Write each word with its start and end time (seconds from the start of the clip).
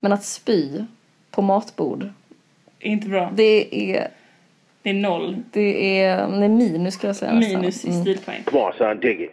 Men 0.00 0.12
att 0.12 0.24
spy 0.24 0.84
på 1.30 1.42
matbord, 1.42 2.08
Inte 2.80 3.08
bra. 3.08 3.30
det 3.34 3.92
är, 3.94 4.08
Det 4.82 4.90
är 4.90 4.94
noll. 4.94 5.42
det 5.52 5.98
är, 6.00 6.16
det 6.28 6.44
är 6.44 6.48
minus 6.48 6.94
skulle 6.94 7.08
jag 7.08 7.16
säga 7.16 7.32
nästan. 7.32 7.60
Minus 7.60 7.84
i 7.84 7.88
Mm. 7.88 8.00
stilpoäng. 8.02 8.42
Come 8.44 8.62
on, 8.62 8.72
son, 8.78 9.00
dig 9.00 9.24
it. 9.24 9.30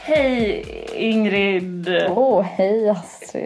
Hej 0.00 0.64
Ingrid! 0.94 1.88
Åh, 2.08 2.42
hej 2.42 2.90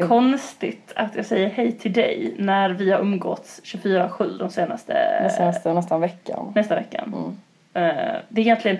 Konstigt 0.08 0.92
att 0.96 1.16
jag 1.16 1.26
säger 1.26 1.48
hej 1.48 1.72
till 1.72 1.92
dig 1.92 2.34
när 2.38 2.70
vi 2.70 2.90
har 2.90 3.00
umgåtts 3.00 3.60
24-7 3.64 4.38
de 4.38 4.50
senaste... 4.50 5.20
Den 5.20 5.30
senaste 5.30 5.72
nästan 5.72 6.00
veckan. 6.00 6.52
nästa 6.54 6.74
veckan. 6.74 7.14
Mm. 7.16 7.88
Eh, 7.88 8.16
det 8.28 8.40
är 8.40 8.44
egentligen 8.44 8.76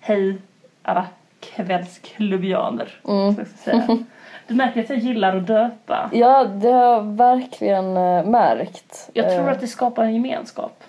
hej 0.00 0.36
alla 0.82 1.06
kvällsklubbianer. 1.40 2.88
Mm. 3.08 3.34
Så 3.34 3.40
jag 3.40 3.48
ska 3.48 3.56
säga. 3.56 3.98
Du 4.46 4.54
märker 4.54 4.80
att 4.80 4.90
jag 4.90 4.98
gillar 4.98 5.36
att 5.36 5.46
döpa. 5.46 6.10
Ja, 6.12 6.44
det 6.44 6.70
har 6.70 6.84
jag 6.84 7.16
verkligen 7.16 7.96
eh, 7.96 8.24
märkt. 8.24 9.10
Jag 9.12 9.28
tror 9.30 9.46
Eh, 9.46 9.52
att 9.52 9.60
det 9.60 9.66
skapar 9.66 10.04
en 10.04 10.14
gemenskap. 10.14 10.84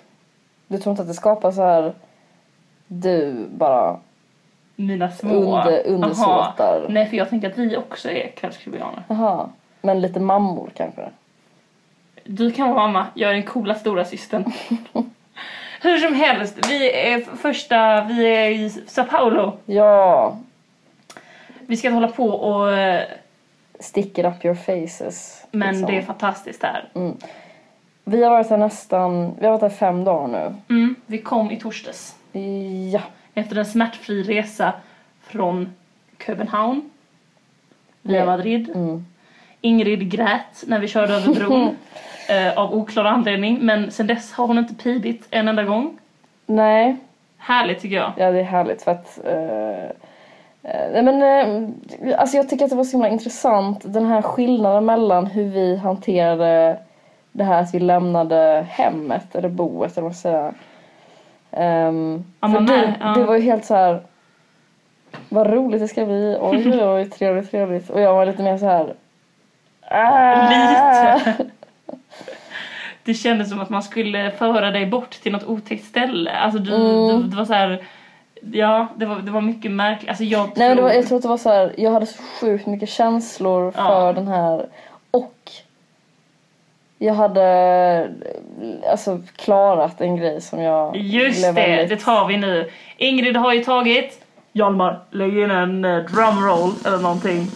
Du 0.66 0.78
tror 0.78 0.90
inte 0.90 1.02
att 1.02 1.08
det 1.08 1.14
skapar 1.14 1.50
så 1.50 1.62
här 1.62 1.92
du 2.86 3.46
bara 3.50 4.00
Mina 4.76 5.10
små... 5.10 5.34
under, 5.34 5.86
undersåtar? 5.86 6.78
Aha. 6.78 6.86
Nej, 6.88 7.06
för 7.06 7.16
jag 7.16 7.28
tänker 7.28 7.50
att 7.50 7.58
vi 7.58 7.76
också 7.76 8.10
är 8.10 8.28
kvällsklubianer. 8.28 9.02
Jaha. 9.08 9.48
Men 9.80 10.00
lite 10.00 10.20
mammor 10.20 10.70
kanske? 10.76 11.02
Du 12.24 12.50
kan 12.52 12.68
vara 12.74 12.86
mamma, 12.86 13.06
jag 13.14 13.30
är 13.30 13.34
den 13.34 13.42
coola 13.42 13.74
stora 13.74 14.04
systern. 14.04 14.52
Hur 15.82 15.98
som 15.98 16.14
helst, 16.14 16.68
vi 16.68 16.92
är 17.12 17.20
första, 17.20 18.04
vi 18.04 18.26
är 18.26 18.50
i 18.50 18.70
Sao 18.70 19.04
Paulo. 19.04 19.58
Ja. 19.66 20.36
Vi 21.60 21.76
ska 21.76 21.90
hålla 21.90 22.08
på 22.08 22.26
och... 22.28 22.72
eh, 22.72 23.02
Stick 23.80 24.18
it 24.18 24.24
up 24.24 24.44
your 24.44 24.54
faces. 24.54 25.46
Men 25.50 25.68
liksom. 25.68 25.86
det 25.90 25.96
är 25.98 26.02
fantastiskt 26.02 26.62
här. 26.62 26.88
Vi 28.04 28.22
har 28.24 28.30
varit 28.30 28.50
här 28.50 28.56
nästan, 28.56 29.34
vi 29.38 29.46
har 29.46 29.52
varit 29.52 29.62
här 29.62 29.78
fem 29.78 30.04
dagar 30.04 30.28
nu. 30.28 30.54
Mm, 30.74 30.94
vi 31.06 31.18
kom 31.18 31.50
i 31.50 31.56
torsdags. 31.60 32.16
Ja. 32.92 33.00
Efter 33.34 33.56
en 33.56 33.66
smärtfri 33.66 34.22
resa 34.22 34.72
från 35.22 35.74
Köpenhamn 36.26 36.90
via. 38.02 38.26
Madrid. 38.26 38.70
Mm. 38.74 39.06
Ingrid 39.60 40.10
grät 40.10 40.64
när 40.66 40.78
vi 40.78 40.88
körde 40.88 41.14
över 41.14 41.34
bron 41.34 41.76
eh, 42.28 42.58
av 42.58 42.74
oklar 42.74 43.04
anledning 43.04 43.58
men 43.60 43.90
sen 43.90 44.06
dess 44.06 44.32
har 44.32 44.46
hon 44.46 44.58
inte 44.58 44.74
pidit 44.74 45.26
en 45.30 45.48
enda 45.48 45.62
gång. 45.64 45.98
Nej, 46.46 46.96
Härligt 47.38 47.80
tycker 47.80 47.96
jag. 47.96 48.12
ja 48.16 48.30
det 48.30 48.38
är 48.38 48.44
härligt 48.44 48.82
för 48.82 48.90
att 48.90 49.18
eh, 49.24 49.84
eh, 50.72 50.90
Nej 50.92 51.02
men 51.02 51.22
eh, 51.22 52.20
alltså 52.20 52.36
jag 52.36 52.48
tycker 52.48 52.64
att 52.64 52.70
det 52.70 52.76
var 52.76 52.84
så 52.84 52.92
himla 52.92 53.08
intressant 53.08 53.80
den 53.84 54.06
här 54.06 54.22
skillnaden 54.22 54.84
mellan 54.84 55.26
hur 55.26 55.44
vi 55.44 55.76
hanterade 55.76 56.78
det 57.32 57.44
här 57.44 57.62
att 57.62 57.74
vi 57.74 57.78
lämnade 57.80 58.66
hemmet 58.70 59.34
eller 59.34 59.48
boet 59.48 59.92
eller 59.92 60.02
vad 60.02 60.10
man 60.10 60.14
ska 60.14 60.28
säga. 60.28 60.54
Um, 61.88 62.24
Ja, 62.40 62.48
för 62.48 62.60
du, 62.60 62.92
ja. 63.00 63.14
du 63.14 63.22
var 63.22 63.34
ju 63.34 63.40
helt 63.40 63.64
så 63.64 63.74
här. 63.74 64.02
Vad 65.28 65.46
roligt 65.46 65.80
det 65.80 65.88
ska 65.88 66.04
bli, 66.04 66.36
oj 66.40 66.70
oj 66.70 66.84
oj 66.84 67.10
trevligt 67.10 67.50
trevligt 67.50 67.90
och 67.90 68.00
jag 68.00 68.14
var 68.14 68.26
lite 68.26 68.42
mer 68.42 68.58
så 68.58 68.66
här. 68.66 68.94
"Ah." 69.90 70.48
Lite. 71.24 71.44
Det 73.04 73.14
kändes 73.14 73.48
som 73.50 73.60
att 73.60 73.70
man 73.70 73.82
skulle 73.82 74.30
föra 74.30 74.70
dig 74.70 74.86
bort 74.86 75.10
till 75.10 75.32
något 75.32 75.44
otäckt 75.46 75.84
ställe. 75.84 76.30
Alltså 76.30 76.58
du, 76.58 76.74
Mm. 76.74 77.22
du, 77.22 77.28
det 77.28 77.36
var 77.36 77.44
så 77.44 77.52
här. 77.54 77.82
Ja, 78.52 78.86
det 78.96 79.06
var, 79.06 79.16
det 79.16 79.30
var 79.30 79.40
mycket 79.40 79.70
märkligt. 79.70 80.08
Alltså 80.08 80.24
jag 80.24 80.48
Nej 80.56 80.68
men 80.68 80.76
det 80.76 80.82
var, 80.82 80.88
tror- 80.90 81.00
jag 81.00 81.08
tror 81.08 81.16
att 81.16 81.22
det 81.22 81.28
var 81.28 81.38
så 81.38 81.48
här, 81.50 81.72
jag 81.78 81.90
hade 81.92 82.06
så 82.06 82.22
sjukt 82.40 82.66
mycket 82.66 82.88
känslor 82.88 83.72
Ja. 83.76 83.84
för 83.84 84.12
den 84.12 84.28
här 84.28 84.66
och 85.10 85.34
jag 86.98 87.14
hade 87.14 88.10
alltså 88.90 89.20
klarat 89.36 90.00
en 90.00 90.16
grej 90.16 90.40
som 90.40 90.60
jag 90.62 90.96
Just 90.96 91.42
det, 91.42 91.52
väldigt- 91.52 91.88
det 91.98 92.04
tar 92.04 92.26
vi 92.28 92.36
nu. 92.36 92.70
Ingrid 92.96 93.36
har 93.36 93.52
ju 93.52 93.64
tagit... 93.64 94.26
Hjalmar, 94.52 95.00
lägg 95.10 95.38
in 95.38 95.50
en 95.50 95.84
uh, 95.84 96.04
drumroll 96.04 96.70
eller 96.86 96.98
någonting. 96.98 97.46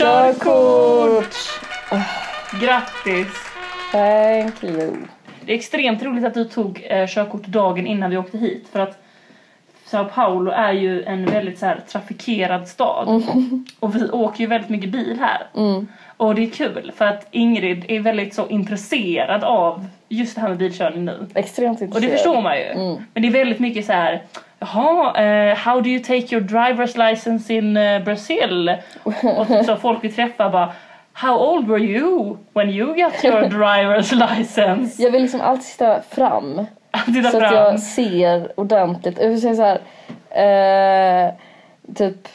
Körkort! 0.00 1.36
Grattis! 2.60 3.28
Thank 3.92 4.64
you. 4.64 4.96
Det 5.44 5.52
är 5.52 5.56
extremt 5.56 6.02
roligt 6.02 6.24
att 6.24 6.34
du 6.34 6.44
tog 6.44 6.86
eh, 6.90 7.06
körkort 7.06 7.46
dagen 7.46 7.86
innan 7.86 8.10
vi 8.10 8.16
åkte 8.16 8.38
hit 8.38 8.68
för 8.72 8.80
att 8.80 9.02
Sao 9.84 10.04
Paulo 10.04 10.50
är 10.50 10.72
ju 10.72 11.02
en 11.02 11.26
väldigt 11.26 11.58
så 11.58 11.66
här, 11.66 11.80
trafikerad 11.88 12.68
stad 12.68 13.22
och 13.80 13.96
vi 13.96 14.10
åker 14.10 14.40
ju 14.40 14.46
väldigt 14.46 14.70
mycket 14.70 14.90
bil 14.90 15.18
här. 15.20 15.46
Mm. 15.56 15.88
Och 16.16 16.34
det 16.34 16.42
är 16.42 16.50
kul 16.50 16.92
för 16.96 17.04
att 17.04 17.28
Ingrid 17.30 17.84
är 17.88 18.00
väldigt 18.00 18.34
så 18.34 18.48
intresserad 18.48 19.44
av 19.44 19.86
just 20.08 20.34
det 20.34 20.40
här 20.40 20.48
med 20.48 20.58
bilkörning 20.58 21.04
nu. 21.04 21.26
Extremt 21.34 21.76
Och 21.78 21.82
intresserad. 21.82 22.12
det 22.12 22.16
förstår 22.16 22.42
man 22.42 22.56
ju. 22.56 22.64
Mm. 22.64 22.96
Men 23.14 23.22
det 23.22 23.28
är 23.28 23.32
väldigt 23.32 23.60
mycket 23.60 23.86
så 23.86 23.92
här. 23.92 24.22
Jaha, 24.60 25.14
eh, 25.16 25.54
how 25.56 25.80
do 25.80 25.88
you 25.88 26.02
take 26.02 26.32
your 26.32 26.40
driver's 26.40 27.10
license 27.10 27.54
in 27.54 27.76
uh, 27.76 28.04
Brazil? 28.04 28.76
Och 29.02 29.48
typ 29.48 29.66
så 29.66 29.76
folk 29.76 30.04
vi 30.04 30.12
träffar 30.12 30.50
bara 30.50 30.72
How 31.12 31.38
old 31.38 31.68
were 31.68 31.82
you 31.82 32.38
when 32.52 32.70
you 32.70 32.86
got 32.86 33.24
your 33.24 33.42
driver's 33.48 34.36
license? 34.36 35.02
Jag 35.02 35.10
vill 35.10 35.22
liksom 35.22 35.40
alltid 35.40 35.64
sitta 35.64 36.02
fram 36.02 36.66
Titta 37.06 37.30
så 37.30 37.36
att 37.36 37.42
fram. 37.42 37.54
jag 37.54 37.80
ser 37.80 38.60
ordentligt. 38.60 39.18
Jag 39.20 39.28
vill 39.28 39.40
säga 39.40 39.54
så 39.54 39.62
här, 39.62 39.80
eh, 41.26 41.32
typ, 41.94 42.28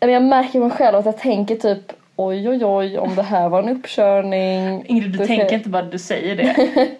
jag 0.00 0.22
märker 0.22 0.58
mig 0.58 0.70
själv 0.70 0.96
att 0.96 1.06
jag 1.06 1.18
tänker 1.18 1.56
typ 1.56 1.92
oj 2.16 2.48
oj 2.48 2.64
oj 2.64 2.98
om 2.98 3.14
det 3.14 3.22
här 3.22 3.48
var 3.48 3.62
en 3.62 3.68
uppkörning. 3.68 4.84
Ingrid, 4.86 5.12
du 5.12 5.18
då 5.18 5.26
tänker 5.26 5.54
inte 5.54 5.68
bara 5.68 5.82
du 5.82 5.98
säger 5.98 6.36
det. 6.36 6.56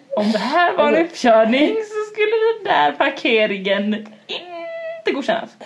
Om 0.17 0.31
det 0.31 0.37
här 0.39 0.77
var 0.77 0.87
en 0.87 1.05
uppkörning 1.05 1.67
så 1.67 2.04
skulle 2.15 2.31
den 2.55 2.73
där 2.73 2.91
parkeringen 2.91 3.93
inte 4.27 5.11
godkännas. 5.13 5.57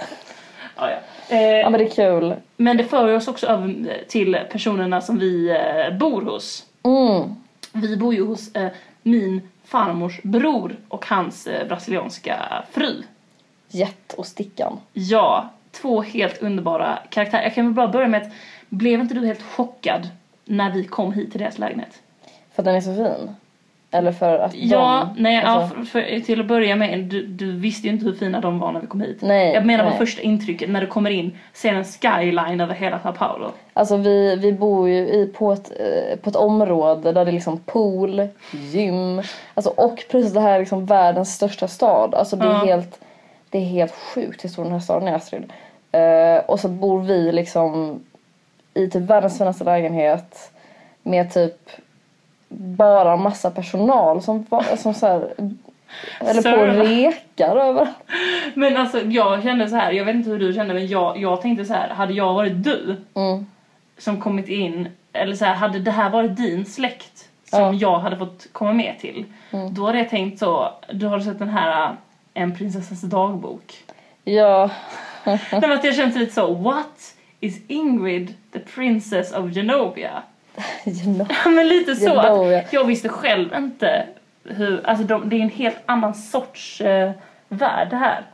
Ja, 0.75 0.89
ja. 0.91 0.97
Eh, 1.35 1.59
Ja 1.59 1.69
men 1.69 1.79
det 1.79 1.85
är 1.85 1.89
kul. 1.89 2.35
Men 2.57 2.77
det 2.77 2.83
för 2.83 3.15
oss 3.15 3.27
också 3.27 3.47
över 3.47 3.97
till 4.07 4.37
personerna 4.51 5.01
som 5.01 5.19
vi 5.19 5.49
eh, 5.49 5.97
bor 5.97 6.21
hos. 6.21 6.65
Mm. 6.83 7.35
Vi 7.73 7.97
bor 7.97 8.13
ju 8.13 8.25
hos 8.25 8.55
eh, 8.55 8.69
min 9.03 9.41
farmors 9.65 10.21
bror 10.23 10.75
och 10.87 11.05
hans 11.05 11.47
eh, 11.47 11.67
brasilianska 11.67 12.63
fru. 12.71 13.03
Jet 13.67 14.13
och 14.13 14.25
Stickan. 14.25 14.79
Ja, 14.93 15.49
två 15.71 16.01
helt 16.01 16.41
underbara 16.41 16.99
karaktärer. 17.09 17.43
Jag 17.43 17.55
kan 17.55 17.65
väl 17.65 17.73
bara 17.73 17.87
börja 17.87 18.07
med 18.07 18.21
att, 18.21 18.31
blev 18.69 18.99
inte 18.99 19.13
du 19.13 19.25
helt 19.25 19.43
chockad 19.43 20.09
när 20.45 20.71
vi 20.71 20.83
kom 20.83 21.13
hit 21.13 21.31
till 21.31 21.39
deras 21.39 21.57
lägenhet? 21.57 22.01
För 22.53 22.61
att 22.61 22.65
den 22.65 22.75
är 22.75 22.81
så 22.81 22.95
fin. 22.95 23.35
Eller 23.91 24.11
för 24.11 24.39
att 24.39 24.55
Ja, 24.55 25.09
de... 25.15 25.21
nej, 25.23 25.43
alltså, 25.43 25.77
ja, 25.77 25.85
för, 25.85 26.01
för, 26.03 26.19
till 26.19 26.39
att 26.39 26.45
börja 26.45 26.75
med, 26.75 26.99
du, 26.99 27.25
du 27.25 27.51
visste 27.51 27.87
ju 27.87 27.93
inte 27.93 28.05
hur 28.05 28.13
fina 28.13 28.41
de 28.41 28.59
var 28.59 28.71
när 28.71 28.79
vi 28.79 28.87
kom 28.87 29.01
hit. 29.01 29.17
Nej, 29.21 29.53
jag 29.53 29.65
menar 29.65 29.83
nej. 29.83 29.91
på 29.93 29.97
första 29.97 30.21
intrycket 30.21 30.69
när 30.69 30.81
du 30.81 30.87
kommer 30.87 31.09
in, 31.09 31.37
ser 31.53 31.73
en 31.73 31.83
skyline 31.85 32.61
över 32.61 32.73
hela 32.73 32.99
Sao 32.99 33.13
Paulo. 33.13 33.51
Alltså 33.73 33.97
vi, 33.97 34.35
vi 34.35 34.53
bor 34.53 34.89
ju 34.89 34.95
i, 34.97 35.31
på, 35.37 35.51
ett, 35.53 35.71
eh, 35.79 36.19
på 36.19 36.29
ett 36.29 36.35
område 36.35 37.11
där 37.11 37.25
det 37.25 37.31
är 37.31 37.33
liksom 37.33 37.59
pool, 37.59 38.27
gym, 38.51 39.21
alltså 39.53 39.69
och 39.69 40.03
precis 40.11 40.33
det 40.33 40.39
här 40.39 40.53
är 40.55 40.59
liksom 40.59 40.85
världens 40.85 41.33
största 41.35 41.67
stad. 41.67 42.15
Alltså 42.15 42.35
det 42.35 42.45
är 42.45 42.49
Ja. 42.49 42.65
helt, 42.65 42.99
det 43.49 43.57
är 43.57 43.65
helt 43.65 43.93
sjukt 43.95 44.43
hur 44.43 44.49
stor 44.49 44.63
den 44.63 44.73
här 44.73 44.79
staden 44.79 45.07
är 45.07 45.13
Astrid. 45.15 45.51
Eh, 45.91 46.45
och 46.45 46.59
så 46.59 46.67
bor 46.67 47.01
vi 47.01 47.31
liksom 47.31 47.99
i 48.73 48.87
typ 48.89 49.01
världens 49.03 49.37
finaste 49.37 49.63
lägenhet 49.63 50.51
med 51.03 51.33
typ 51.33 51.69
bara 52.49 53.17
massa 53.17 53.51
personal 53.51 54.21
som, 54.21 54.45
som 54.77 54.93
så 54.93 55.07
här, 55.07 55.33
eller 56.19 56.33
på 56.33 56.49
och 56.49 56.73
Serva. 56.73 56.83
rekar 56.83 57.55
över. 57.55 57.87
Men 58.53 58.77
alltså 58.77 59.01
jag 59.01 59.43
kände 59.43 59.69
så 59.69 59.75
här, 59.75 59.91
jag 59.91 60.05
vet 60.05 60.15
inte 60.15 60.29
hur 60.29 60.39
du 60.39 60.53
kände 60.53 60.73
men 60.73 60.87
jag, 60.87 61.17
jag 61.17 61.41
tänkte 61.41 61.65
så 61.65 61.73
här, 61.73 61.89
hade 61.89 62.13
jag 62.13 62.33
varit 62.33 62.63
du 62.63 62.95
Mm. 63.15 63.45
som 63.97 64.21
kommit 64.21 64.47
in, 64.47 64.87
eller 65.13 65.35
så 65.35 65.45
här, 65.45 65.53
hade 65.55 65.79
det 65.79 65.91
här 65.91 66.09
varit 66.09 66.37
din 66.37 66.65
släkt 66.65 67.29
som 67.49 67.59
Ja. 67.61 67.73
jag 67.73 67.99
hade 67.99 68.17
fått 68.17 68.47
komma 68.51 68.73
med 68.73 68.99
till, 68.99 69.25
Mm. 69.51 69.73
då 69.73 69.85
hade 69.85 69.97
jag 69.97 70.09
tänkt 70.09 70.39
så, 70.39 70.73
du 70.93 71.05
har 71.07 71.19
sett 71.19 71.39
den 71.39 71.49
här 71.49 71.83
äh, 71.83 71.91
En 72.33 72.55
prinsessas 72.55 73.01
dagbok. 73.01 73.73
Ja, 74.23 74.69
Nej 75.23 75.39
men 75.51 75.71
att 75.71 75.83
jag 75.83 75.95
kände 75.95 76.19
lite 76.19 76.33
så, 76.33 76.53
what 76.53 77.15
is 77.39 77.61
Ingrid 77.67 78.33
the 78.53 78.59
princess 78.59 79.33
of 79.33 79.51
Genovia? 79.51 80.23
You 80.85 81.15
know. 81.15 81.27
Ja, 81.45 81.49
men 81.49 81.67
lite 81.67 81.95
så 81.95 82.05
Genovia. 82.05 82.59
att 82.59 82.73
jag 82.73 82.83
visste 82.83 83.09
själv 83.09 83.53
inte 83.55 84.05
hur, 84.43 84.85
alltså 84.85 85.03
de, 85.03 85.29
det 85.29 85.35
är 85.35 85.41
en 85.41 85.49
helt 85.49 85.79
annan 85.85 86.13
sorts 86.13 86.81
eh, 86.81 87.11
värld 87.49 87.93
här. 87.93 88.25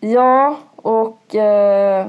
Ja, 0.00 0.58
och 0.76 1.34
eh, 1.34 2.06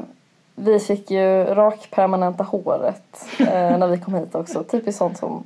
vi 0.56 0.80
fick 0.80 1.12
ju 1.12 1.44
rakpermanenta 1.44 2.44
håret 2.44 3.28
eh, 3.40 3.78
när 3.78 3.88
vi 3.88 3.98
kom 3.98 4.13
hit 4.13 4.36
också. 4.36 4.63
Typiskt 4.63 4.98
sånt 4.98 5.18
som... 5.18 5.44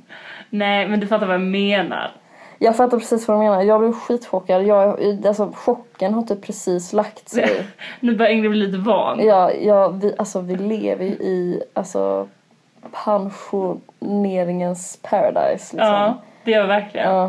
Nej, 0.50 0.88
men 0.88 1.00
du 1.00 1.06
fattar 1.06 1.26
vad 1.26 1.34
jag 1.34 1.40
menar. 1.40 2.10
Jag 2.58 2.76
fattar 2.76 2.98
precis 2.98 3.28
vad 3.28 3.36
du 3.36 3.42
menar. 3.42 3.62
Jag 3.62 3.80
blev 3.80 3.92
skitchockad. 3.92 4.62
Jag, 4.62 5.26
alltså, 5.26 5.52
chocken 5.54 6.14
har 6.14 6.22
typ 6.22 6.42
precis 6.46 6.92
lagt 6.92 7.28
sig. 7.28 7.66
Nu 8.00 8.16
börjar 8.16 8.32
Ingrid 8.32 8.50
bli 8.50 8.66
lite 8.66 8.78
van. 8.78 9.26
Ja, 9.26 9.52
ja 9.52 9.88
vi, 9.88 10.14
alltså, 10.18 10.40
vi 10.40 10.56
lever 10.56 11.04
ju 11.04 11.10
i 11.10 11.62
alltså, 11.74 12.28
pensioneringens 12.92 14.98
paradise. 15.02 15.76
Liksom. 15.76 15.92
Ja, 15.92 16.14
det 16.44 16.54
vi 16.54 16.66
verkligen. 16.66 17.10
Ja, 17.14 17.24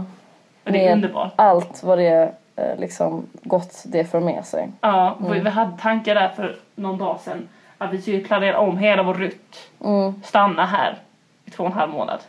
och 0.65 0.71
det 0.71 0.87
är 0.87 0.93
underbart. 0.93 1.31
allt 1.35 1.83
vad 1.83 1.97
det 1.97 2.31
eh, 2.55 2.77
liksom 2.79 3.25
gott 3.43 3.83
det 3.85 4.05
för 4.05 4.19
med 4.19 4.45
sig. 4.45 4.69
Ja, 4.81 5.15
Mm. 5.19 5.43
vi- 5.43 5.49
hade 5.49 5.77
tankar 5.77 6.15
där 6.15 6.29
för 6.29 6.55
någon 6.75 6.97
dag 6.97 7.19
sedan 7.19 7.47
att 7.77 7.93
vi 7.93 8.01
skulle 8.01 8.19
planera 8.19 8.59
om 8.59 8.77
hela 8.77 9.03
vår 9.03 9.13
rutt. 9.13 9.57
Mm. 9.85 10.21
Stanna 10.23 10.65
här 10.65 10.97
i 11.45 11.51
två 11.51 11.63
och 11.63 11.69
en 11.69 11.75
halv 11.75 11.91
månad. 11.91 12.19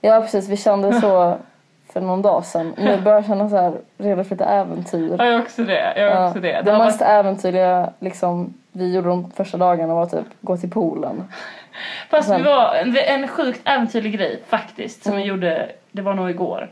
Ja 0.00 0.20
precis, 0.20 0.48
vi 0.48 0.56
kände 0.56 1.00
så 1.00 1.36
för 1.92 2.00
någon 2.00 2.22
dag 2.22 2.44
sedan. 2.44 2.74
Nu 2.78 3.00
börjar 3.00 3.18
jag 3.18 3.26
känna 3.26 3.48
så 3.48 3.56
här 3.56 3.72
redo 3.98 4.24
för 4.24 4.30
lite 4.30 4.44
äventyr. 4.44 5.16
Jag 5.18 5.28
är 5.28 5.40
också 5.40 5.64
det. 5.64 5.92
Jag 5.96 6.12
är 6.12 6.16
Ja, 6.20 6.28
också 6.28 6.40
det. 6.40 6.62
det 6.64 6.70
har 6.72 6.84
mest 6.84 7.02
äventyrliga 7.02 7.90
liksom, 7.98 8.54
vi 8.72 8.94
gjorde 8.94 9.08
de 9.08 9.30
första 9.30 9.58
dagarna 9.58 9.94
var 9.94 10.06
typ 10.06 10.26
gå 10.40 10.56
till 10.56 10.70
poolen. 10.70 11.24
Fast 12.10 12.28
det 12.28 12.42
var 12.42 12.74
en, 12.74 12.96
en 13.06 13.28
sjukt 13.28 13.60
äventyrlig 13.64 14.12
grej 14.12 14.42
faktiskt 14.48 15.02
som 15.02 15.12
Mm. 15.12 15.22
vi 15.22 15.28
gjorde, 15.28 15.68
det 15.92 16.02
var 16.02 16.14
nog 16.14 16.30
igår. 16.30 16.68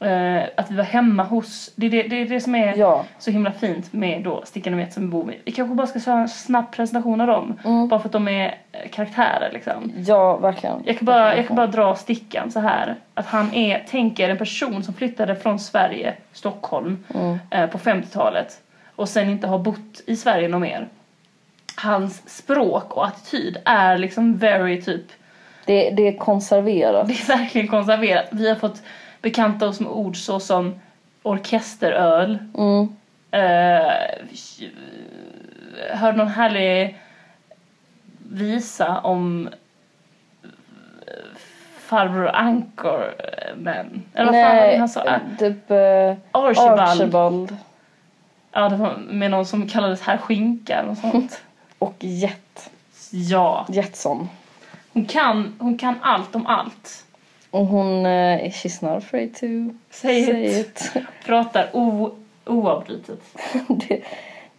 Eh, 0.00 0.42
att 0.56 0.70
vi 0.70 0.76
var 0.76 0.84
hemma 0.84 1.22
hos, 1.22 1.70
det 1.76 1.86
är 1.86 1.90
det, 1.90 2.02
det, 2.02 2.16
är 2.20 2.24
det 2.28 2.40
som 2.40 2.54
är 2.54 2.76
Ja. 2.76 3.04
så 3.18 3.30
himla 3.30 3.52
fint 3.52 3.92
med 3.92 4.22
då 4.22 4.42
Stickan 4.44 4.72
och 4.74 4.78
Vet 4.80 4.92
som 4.92 5.02
vi 5.02 5.08
bor 5.08 5.24
med. 5.24 5.34
Vi 5.44 5.52
kanske 5.52 5.74
bara 5.74 5.86
ska 5.86 6.00
köra 6.00 6.20
en 6.20 6.28
snabb 6.28 6.72
presentation 6.72 7.20
av 7.20 7.26
dem. 7.26 7.58
Mm. 7.64 7.88
Bara 7.88 8.00
för 8.00 8.08
att 8.08 8.12
de 8.12 8.28
är 8.28 8.54
karaktärer 8.92 9.50
liksom. 9.52 9.92
Ja, 10.06 10.36
verkligen. 10.36 10.82
Jag 10.86 10.98
kan, 10.98 11.06
bara, 11.06 11.36
jag 11.36 11.46
kan 11.46 11.56
bara 11.56 11.66
dra 11.66 11.94
Stickan 11.94 12.50
så 12.50 12.60
här. 12.60 12.94
Att 13.14 13.26
han 13.26 13.54
är, 13.54 13.78
tänker 13.90 14.28
en 14.28 14.38
person 14.38 14.82
som 14.82 14.94
flyttade 14.94 15.36
från 15.36 15.58
Sverige, 15.58 16.14
Stockholm, 16.32 17.04
Mm. 17.14 17.38
eh, 17.50 17.66
på 17.66 17.78
50-talet. 17.78 18.60
Och 18.96 19.08
sen 19.08 19.28
inte 19.30 19.46
har 19.46 19.58
bott 19.58 20.00
i 20.06 20.16
Sverige 20.16 20.48
något 20.48 20.60
mer. 20.60 20.88
Hans 21.80 22.36
språk 22.36 22.96
och 22.96 23.06
attityd 23.06 23.56
är 23.64 23.98
liksom 23.98 24.36
very 24.36 24.82
typ 24.82 25.04
Det, 25.64 25.90
det 25.90 26.08
är 26.08 26.16
konserverat. 26.16 27.08
det 27.08 27.14
är 27.14 27.38
verkligen 27.38 27.68
konserverat. 27.68 28.28
Vi 28.30 28.48
har 28.48 28.56
fått 28.56 28.82
bekanta 29.22 29.68
oss 29.68 29.80
med 29.80 29.90
ord 29.90 30.16
så 30.16 30.40
som 30.40 30.80
orkesteröl. 31.22 32.38
Mm. 32.58 32.88
Uh, 33.34 33.92
hörde 35.92 36.18
någon 36.18 36.28
härlig 36.28 36.98
visa 38.18 38.98
om 38.98 39.48
eh, 40.42 40.48
farbror 41.78 42.28
Anchorman. 42.28 44.02
Eller 44.14 44.32
vad 44.32 44.44
fan 44.44 44.56
var 44.56 44.66
det 44.66 44.76
han 44.76 44.88
sa? 44.88 45.20
Typ 45.38 45.70
eh, 45.70 46.16
Archibald. 46.32 46.80
Archibald 46.80 47.56
Ja, 48.52 48.68
det 48.68 48.76
var 48.76 48.96
med 48.96 49.30
någon 49.30 49.46
som 49.46 49.68
kallades 49.68 50.00
herr 50.00 50.16
Skinka 50.18 50.74
eller 50.76 50.94
sånt. 50.94 51.42
Och 51.78 51.94
Jet. 51.98 52.70
ja, 53.10 53.66
Jetson. 53.68 54.28
hon 54.92 55.04
kan, 55.06 55.54
hon 55.58 55.78
kan 55.78 55.94
allt 56.02 56.34
om 56.36 56.46
allt. 56.46 57.04
Och 57.50 57.66
hon 57.66 58.06
eh, 58.06 58.38
she's 58.50 58.84
not 58.84 59.04
afraid 59.04 59.34
to 59.34 59.46
Say 59.90 60.24
say 60.26 60.44
it. 60.60 60.66
it. 60.66 60.92
Pratar 61.26 61.68
o, 61.72 62.10
oavbrutet. 62.46 63.20
det, 63.68 64.02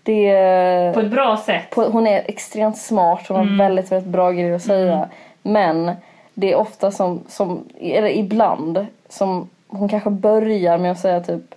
det, 0.04 0.94
På 0.94 1.00
ett 1.00 1.12
bra 1.12 1.38
sätt. 1.46 1.70
på, 1.70 1.84
hon 1.84 2.08
är 2.08 2.24
extremt 2.28 2.78
smart, 2.78 3.26
hon 3.28 3.38
har 3.38 3.44
Mm. 3.44 3.58
väldigt, 3.58 3.92
väldigt 3.92 4.12
bra 4.12 4.32
grejer 4.32 4.54
att 4.56 4.62
säga. 4.62 5.10
Men 5.42 5.92
det 6.34 6.52
är 6.52 6.56
ofta 6.56 6.92
som, 6.92 7.24
som, 7.28 7.64
eller 7.80 8.10
ibland, 8.10 8.86
som 9.10 9.50
hon 9.68 9.90
kanske 9.90 10.10
börjar 10.10 10.78
med 10.78 10.92
att 10.92 11.00
säga 11.00 11.20
typ 11.22 11.56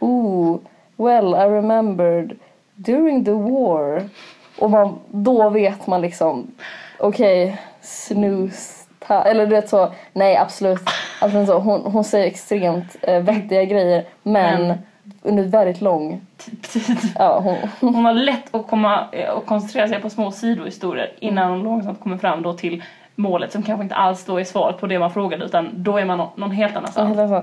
Ooh, 0.00 0.58
well 0.96 1.34
I 1.34 1.38
remembered 1.56 2.36
during 2.74 3.24
the 3.24 3.30
war. 3.32 4.08
Och 4.60 4.70
man, 4.70 4.98
då 5.10 5.50
vet 5.50 5.86
man 5.86 6.00
liksom, 6.00 6.50
okej, 6.98 7.56
snooze. 7.80 8.84
ta- 8.98 9.22
Eller 9.24 9.46
du 9.46 9.54
vet 9.54 9.68
så, 9.68 9.92
nej 10.12 10.36
absolut. 10.36 10.80
absolut 11.20 11.46
så. 11.48 11.58
Hon, 11.58 11.80
hon 11.92 12.04
säger 12.04 12.26
extremt 12.26 12.96
eh, 13.02 13.20
vettiga 13.22 13.64
grejer 13.64 14.04
men 14.22 14.66
Men- 14.68 14.78
under 15.22 15.42
väldigt 15.44 15.80
lång, 15.80 16.20
ja 17.14 17.40
hon, 17.40 17.56
Hon 17.94 18.04
har 18.04 18.14
lätt 18.14 18.54
att 18.54 18.66
komma 18.68 19.04
eh, 19.12 19.30
och 19.30 19.46
koncentrera 19.46 19.88
sig 19.88 20.00
på 20.00 20.10
små 20.10 20.30
sidohistorier 20.32 21.12
innan 21.20 21.50
hon 21.50 21.62
långsamt 21.62 22.00
kommer 22.00 22.18
fram 22.18 22.42
då 22.42 22.52
till 22.52 22.82
målet 23.14 23.52
som 23.52 23.62
kanske 23.62 23.82
inte 23.82 23.94
alls 23.94 24.24
då 24.24 24.40
är 24.40 24.44
svaret 24.44 24.80
på 24.80 24.86
det 24.86 24.98
man 24.98 25.10
frågade 25.12 25.44
utan 25.44 25.68
då 25.74 25.96
är 25.98 26.04
man 26.04 26.18
nå- 26.18 26.32
någon 26.36 26.50
helt 26.50 26.76
annanstans. 26.76 27.18
alltså. 27.18 27.42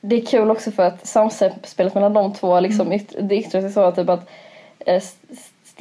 Det 0.00 0.16
är 0.16 0.26
kul 0.26 0.50
också 0.50 0.70
för 0.70 0.82
att 0.86 1.06
samspelet 1.06 1.94
mellan 1.94 2.12
de 2.12 2.32
två 2.32 2.60
liksom 2.60 2.92
yt- 2.92 3.20
det 3.20 3.36
yttrar 3.36 3.60
sig 3.60 3.70
så 3.72 3.80
att 3.80 3.96
typ 3.96 4.08
att 4.08 4.28
eh, 4.86 5.02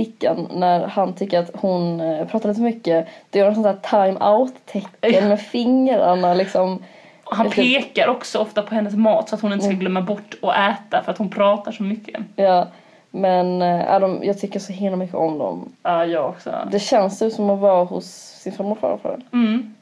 Stickan 0.06 0.48
när 0.54 0.88
han 0.88 1.14
tycker 1.14 1.40
att 1.40 1.52
hon 1.54 2.02
eh, 2.02 2.28
pratar 2.28 2.50
lite 2.50 2.58
för 2.60 2.64
mycket 2.66 3.08
då 3.30 3.40
gör 3.40 3.46
han 3.46 3.56
sånt 3.56 3.82
där 3.84 4.06
time 4.06 4.26
out 4.26 4.54
tecken 4.66 5.28
med 5.30 5.42
fingrarna 5.42 6.34
liksom. 6.34 6.84
Han 7.24 7.50
pekar 7.50 8.08
också 8.08 8.40
ofta 8.40 8.62
på 8.62 8.76
hennes 8.76 8.96
mat 8.96 9.30
så 9.30 9.36
att 9.36 9.42
hon 9.42 9.54
inte 9.54 9.66
ska 9.66 9.74
glömma 9.74 10.02
bort 10.02 10.36
att 10.42 10.56
äta 10.56 11.04
för 11.04 11.12
att 11.12 11.18
hon 11.18 11.30
pratar 11.30 11.72
så 11.72 11.84
mycket. 11.84 12.22
Ja. 12.36 12.68
Men 13.12 13.62
ja, 13.62 14.00
de, 14.00 14.20
jag 14.24 14.40
tycker 14.40 14.60
så 14.60 14.74
himla 14.74 14.98
mycket 14.98 15.16
om 15.16 15.38
dem. 15.38 15.72
Ja, 15.84 16.06
jag 16.06 16.30
också. 16.30 16.68
Det 16.72 16.80
känns 16.80 17.22
ju 17.22 17.30
som 17.32 17.50
att 17.50 17.60
vara 17.60 17.84
hos 17.84 18.06
sin 18.40 18.52
farmor 18.54 18.72
och 18.72 18.80
farfar. 18.80 19.20
Mm. 19.34 19.76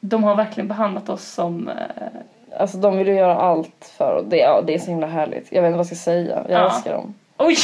De 0.00 0.24
har 0.24 0.34
verkligen 0.34 0.68
behandlat 0.68 1.08
oss 1.08 1.24
som... 1.24 1.68
eh, 1.68 1.74
Alltså 2.58 2.78
de 2.78 2.96
vill 2.96 3.08
ju 3.08 3.14
göra 3.14 3.36
allt 3.36 3.92
för 3.98 4.14
och 4.16 4.24
det, 4.24 4.36
ja, 4.36 4.62
det 4.66 4.74
är 4.74 4.78
så 4.78 4.90
himla 4.90 5.06
härligt. 5.06 5.52
Jag 5.52 5.62
vet 5.62 5.68
inte 5.68 5.76
vad 5.76 5.78
jag 5.78 5.86
ska 5.86 5.96
säga. 5.96 6.44
Jag 6.48 6.60
Ja. 6.60 6.64
älskar 6.66 6.92
dem. 6.92 7.14
Oj! 7.38 7.56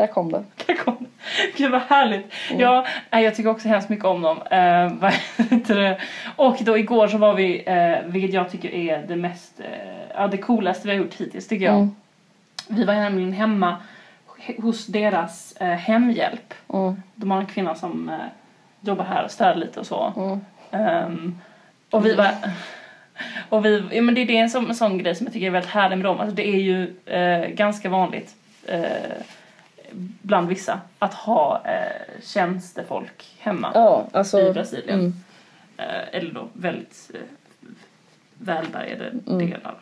Där 0.00 0.06
kom 0.06 0.32
det. 0.32 0.44
Där 0.66 0.74
kom 0.74 0.96
det. 1.00 1.06
Gud 1.56 1.70
vad 1.70 1.80
härligt. 1.80 2.32
Ja, 2.58 2.86
nej, 3.10 3.24
jag 3.24 3.34
tycker 3.34 3.50
också 3.50 3.68
hemskt 3.68 3.88
mycket 3.88 4.04
om 4.04 4.22
dem. 4.22 4.42
Eh? 4.42 5.92
Och 6.36 6.56
då 6.60 6.78
igår 6.78 7.08
så 7.08 7.18
var 7.18 7.34
vi, 7.34 7.62
eh, 7.66 7.98
vilket 8.06 8.34
jag 8.34 8.50
tycker 8.50 8.74
är 8.74 9.06
det 9.08 9.16
mest, 9.16 9.60
eh, 9.60 9.66
ja 10.14 10.26
det 10.26 10.36
coolaste 10.36 10.88
vi 10.88 10.94
har 10.94 11.04
gjort 11.04 11.14
hittills 11.14 11.48
tycker 11.48 11.64
jag. 11.64 11.74
Mm. 11.74 11.90
Vi 12.68 12.84
var 12.84 12.94
nämligen 12.94 13.32
hemma 13.32 13.76
hos 14.58 14.86
deras 14.86 15.56
eh, 15.60 15.68
hemhjälp. 15.68 16.54
Mm. 16.72 17.02
De 17.14 17.30
har 17.30 17.40
en 17.40 17.46
kvinna 17.46 17.74
som 17.74 18.08
eh, 18.08 18.14
jobbar 18.80 19.04
här 19.04 19.24
och 19.24 19.30
städar 19.30 19.54
lite 19.54 19.80
och 19.80 19.86
så. 19.86 20.12
Mm. 20.16 20.40
Ehm, 20.70 21.38
och 21.90 22.06
vi 22.06 22.14
var... 22.14 22.30
Och 23.48 23.64
vi, 23.64 23.82
ja, 23.92 24.02
men 24.02 24.14
det, 24.14 24.24
det 24.24 24.36
är 24.36 24.42
en 24.42 24.50
sån, 24.50 24.68
en 24.68 24.74
sån 24.74 24.98
grej 24.98 25.14
som 25.14 25.26
jag 25.26 25.32
tycker 25.32 25.46
är 25.46 25.50
väldigt 25.50 25.70
härlig 25.70 25.96
med 25.98 26.04
dem. 26.04 26.20
Alltså 26.20 26.34
det 26.36 26.48
är 26.48 26.60
ju 26.60 26.96
eh, 27.06 27.48
ganska 27.48 27.88
vanligt 27.88 28.34
eh, 28.66 28.82
bland 30.22 30.48
vissa 30.48 30.80
att 30.98 31.14
ha 31.14 31.62
eh, 31.64 32.22
tjänstefolk 32.22 33.28
hemma 33.38 33.70
Ja, 33.74 34.06
alltså. 34.12 34.40
i 34.40 34.52
Brasilien. 34.52 34.98
Mm. 35.00 35.12
Eh, 35.76 36.08
eller 36.18 36.32
då 36.34 36.48
väldigt 36.52 37.10
eh, 37.14 37.20
välbärgade 38.38 39.04
Mm. 39.26 39.50
delar. 39.50 39.74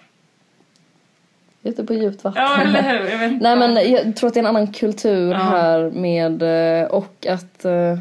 Ute 1.62 1.85
på 1.85 1.95
djupt 1.95 2.25
vatten. 2.25 2.43
Ja, 2.43 2.61
eller 2.61 2.83
hur? 2.83 3.11
Jag 3.11 3.19
vet. 3.19 3.33
Nej 3.43 3.57
men 3.57 3.91
jag 3.93 4.17
tror 4.17 4.29
att 4.29 4.35
det 4.35 4.41
är 4.41 4.43
en 4.43 4.47
annan 4.47 4.73
kultur 4.73 5.31
Ja. 5.33 5.38
här 5.38 5.91
med 5.91 6.43
eh, 6.83 6.88
och 6.91 7.27
att 7.29 7.65
eh, 7.65 7.99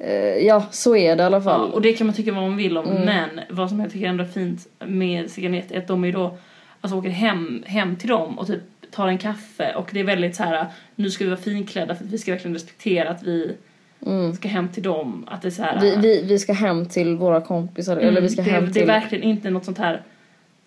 eh, 0.00 0.16
ja 0.46 0.64
så 0.70 0.96
är 0.96 1.16
det 1.16 1.22
i 1.22 1.26
alla 1.26 1.36
Ja, 1.36 1.40
fall. 1.42 1.72
och 1.72 1.82
det 1.82 1.92
kan 1.92 2.06
man 2.06 2.16
tycka 2.16 2.32
vad 2.32 2.42
man 2.42 2.56
vill 2.56 2.78
om 2.78 2.86
Mm. 2.86 3.02
men 3.04 3.40
vad 3.50 3.68
som 3.68 3.80
jag 3.80 3.90
tycker 3.92 4.06
ändå 4.06 4.24
är 4.24 4.28
fint 4.28 4.66
med 4.78 5.30
Ciganet 5.30 5.72
är 5.72 5.78
att 5.78 5.86
de 5.86 6.04
är 6.04 6.12
då 6.12 6.36
alltså 6.80 6.98
åker 6.98 7.10
hem, 7.10 7.62
hem 7.66 7.96
till 7.96 8.08
dem 8.08 8.38
och 8.38 8.46
typ 8.46 8.62
tar 8.90 9.08
en 9.08 9.18
kaffe 9.18 9.74
och 9.74 9.90
det 9.92 10.00
är 10.00 10.04
väldigt 10.04 10.36
så 10.36 10.42
här 10.42 10.66
nu 10.94 11.10
ska 11.10 11.24
vi 11.24 11.30
vara 11.30 11.40
finklädda 11.40 11.94
för 11.94 12.04
att 12.04 12.10
vi 12.10 12.18
ska 12.18 12.32
verkligen 12.32 12.54
respektera 12.54 13.10
att 13.10 13.22
vi 13.22 13.56
Mm. 14.06 14.34
ska 14.34 14.48
hem 14.48 14.68
till 14.68 14.82
dem 14.82 15.24
att 15.30 15.42
det 15.42 15.48
är 15.48 15.50
så 15.50 15.62
här 15.62 15.80
Vi, 15.80 15.96
vi, 15.96 16.22
vi 16.22 16.38
ska 16.38 16.52
hem 16.52 16.88
till 16.88 17.16
våra 17.16 17.40
kompisar 17.40 17.92
mm, 17.96 18.08
eller 18.08 18.20
vi 18.20 18.28
ska 18.28 18.42
det, 18.42 18.50
hem 18.50 18.64
det 18.64 18.70
är 18.70 18.72
till... 18.72 18.86
verkligen 18.86 19.24
inte 19.24 19.50
något 19.50 19.64
sånt 19.64 19.78
här 19.78 20.02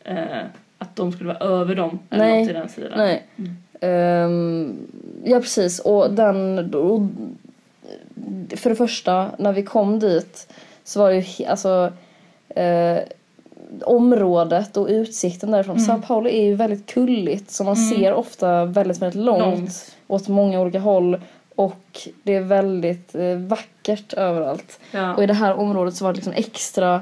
eh, 0.04 0.42
att 0.78 0.96
de 0.96 1.12
skulle 1.12 1.28
vara 1.34 1.38
över 1.38 1.76
dem 1.76 2.00
eller 2.10 2.26
Nej, 2.26 2.42
något 2.42 2.50
i 2.50 2.54
den 2.54 2.70
sidan. 2.70 2.92
Nej. 2.98 3.24
Mm. 3.38 3.56
Ehm, 3.82 4.78
ja 5.24 5.40
precis 5.40 5.80
och 5.80 6.14
den... 6.14 6.74
Och, 6.76 7.02
för 8.58 8.70
det 8.70 8.76
första 8.76 9.32
när 9.38 9.54
vi 9.54 9.64
kom 9.64 10.00
dit 10.00 10.54
så 10.84 11.00
var 11.00 11.10
det 11.10 11.16
ju 11.20 11.46
alltså 11.46 11.94
eh, 12.56 12.98
området 13.86 14.78
och 14.78 14.88
utsikten 14.88 15.52
därifrån. 15.52 15.76
Mm. 15.78 15.86
Sao 15.88 16.02
Paulo 16.08 16.30
är 16.30 16.44
ju 16.44 16.56
väldigt 16.56 16.86
kulligt 16.94 17.52
så 17.52 17.64
man 17.64 17.76
Mm. 17.76 17.90
ser 17.90 18.14
ofta 18.14 18.66
väldigt, 18.66 19.02
väldigt 19.02 19.22
långt. 19.26 19.42
Långt. 19.58 19.96
åt 20.08 20.28
många 20.28 20.62
olika 20.62 20.80
håll 20.80 21.22
och 21.56 22.08
det 22.24 22.36
är 22.36 22.42
väldigt 22.42 23.16
eh, 23.16 23.36
vackert 23.36 24.14
överallt. 24.14 24.80
Ja. 24.92 25.14
Och 25.16 25.24
i 25.24 25.26
det 25.26 25.34
här 25.34 25.54
området 25.54 25.94
så 25.96 26.06
var 26.06 26.12
det 26.14 26.16
liksom 26.18 26.34
extra 26.34 27.02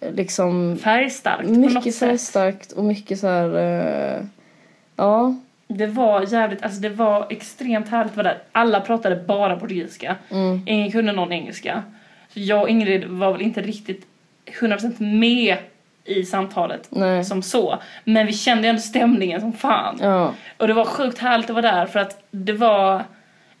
eh, 0.00 0.12
liksom 0.12 0.78
Färgstarkt 0.82 1.48
mycket 1.48 1.94
sätt. 1.94 2.08
färgstarkt 2.08 2.72
och 2.72 2.84
mycket 2.84 3.18
så 3.20 3.26
här 3.26 3.56
eh, 3.56 4.22
ja 4.96 5.34
Det 5.68 5.86
var 5.86 6.32
jävligt, 6.32 6.62
alltså 6.62 6.80
det 6.80 6.88
var 6.88 7.26
extremt 7.30 7.88
härligt 7.88 8.10
att 8.10 8.16
vara 8.16 8.28
där. 8.28 8.38
Alla 8.52 8.80
pratade 8.80 9.16
bara 9.16 9.56
portugisiska. 9.56 10.16
Mm. 10.30 10.62
Ingen 10.66 10.92
kunde 10.92 11.12
någon 11.12 11.32
engelska. 11.32 11.82
Så 12.34 12.40
jag 12.40 12.62
och 12.62 12.68
Ingrid 12.68 13.04
var 13.04 13.32
väl 13.32 13.42
inte 13.42 13.60
riktigt 13.62 14.06
100% 14.60 14.94
med 15.18 15.56
i 16.10 16.24
samtalet 16.24 16.88
Nej. 16.90 17.24
som 17.24 17.42
så. 17.42 17.78
Men 18.04 18.26
vi 18.26 18.32
kände 18.32 18.68
ändå 18.68 18.80
stämningen 18.80 19.40
som 19.40 19.52
fan. 19.52 19.98
Ja. 20.00 20.34
Och 20.56 20.68
det 20.68 20.74
var 20.74 20.84
sjukt 20.84 21.18
härligt 21.18 21.50
att 21.50 21.56
vara 21.56 21.72
där 21.72 21.86
för 21.86 22.00
att 22.00 22.22
det 22.30 22.52
var... 22.52 23.02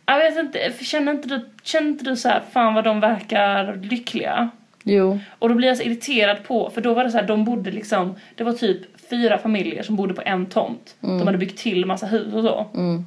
Jag 0.06 0.18
vet 0.18 0.38
inte, 0.38 0.72
känner 0.80 1.12
inte 1.12 1.28
du, 1.28 1.50
känner 1.62 1.88
inte 1.88 2.04
du 2.04 2.16
så 2.16 2.28
här, 2.28 2.42
fan 2.52 2.74
vad 2.74 2.84
de 2.84 3.00
verkar 3.00 3.74
lyckliga? 3.82 4.50
Jo. 4.82 5.18
Och 5.38 5.48
då 5.48 5.54
blir 5.54 5.68
jag 5.68 5.76
så 5.76 5.82
irriterad 5.82 6.44
på, 6.44 6.70
för 6.70 6.80
då 6.80 6.94
var 6.94 7.04
det 7.04 7.10
så 7.10 7.18
här, 7.18 7.26
de 7.26 7.44
bodde 7.44 7.70
liksom, 7.70 8.14
det 8.34 8.44
var 8.44 8.52
typ 8.52 8.80
fyra 9.10 9.38
familjer 9.38 9.82
som 9.82 9.96
bodde 9.96 10.14
på 10.14 10.22
en 10.24 10.46
tomt. 10.46 10.96
De 11.00 11.26
hade 11.26 11.38
byggt 11.38 11.58
till 11.58 11.86
massa 11.86 12.06
hus 12.06 12.34
och 12.34 12.42
så. 12.42 12.66
Mm. 12.74 13.04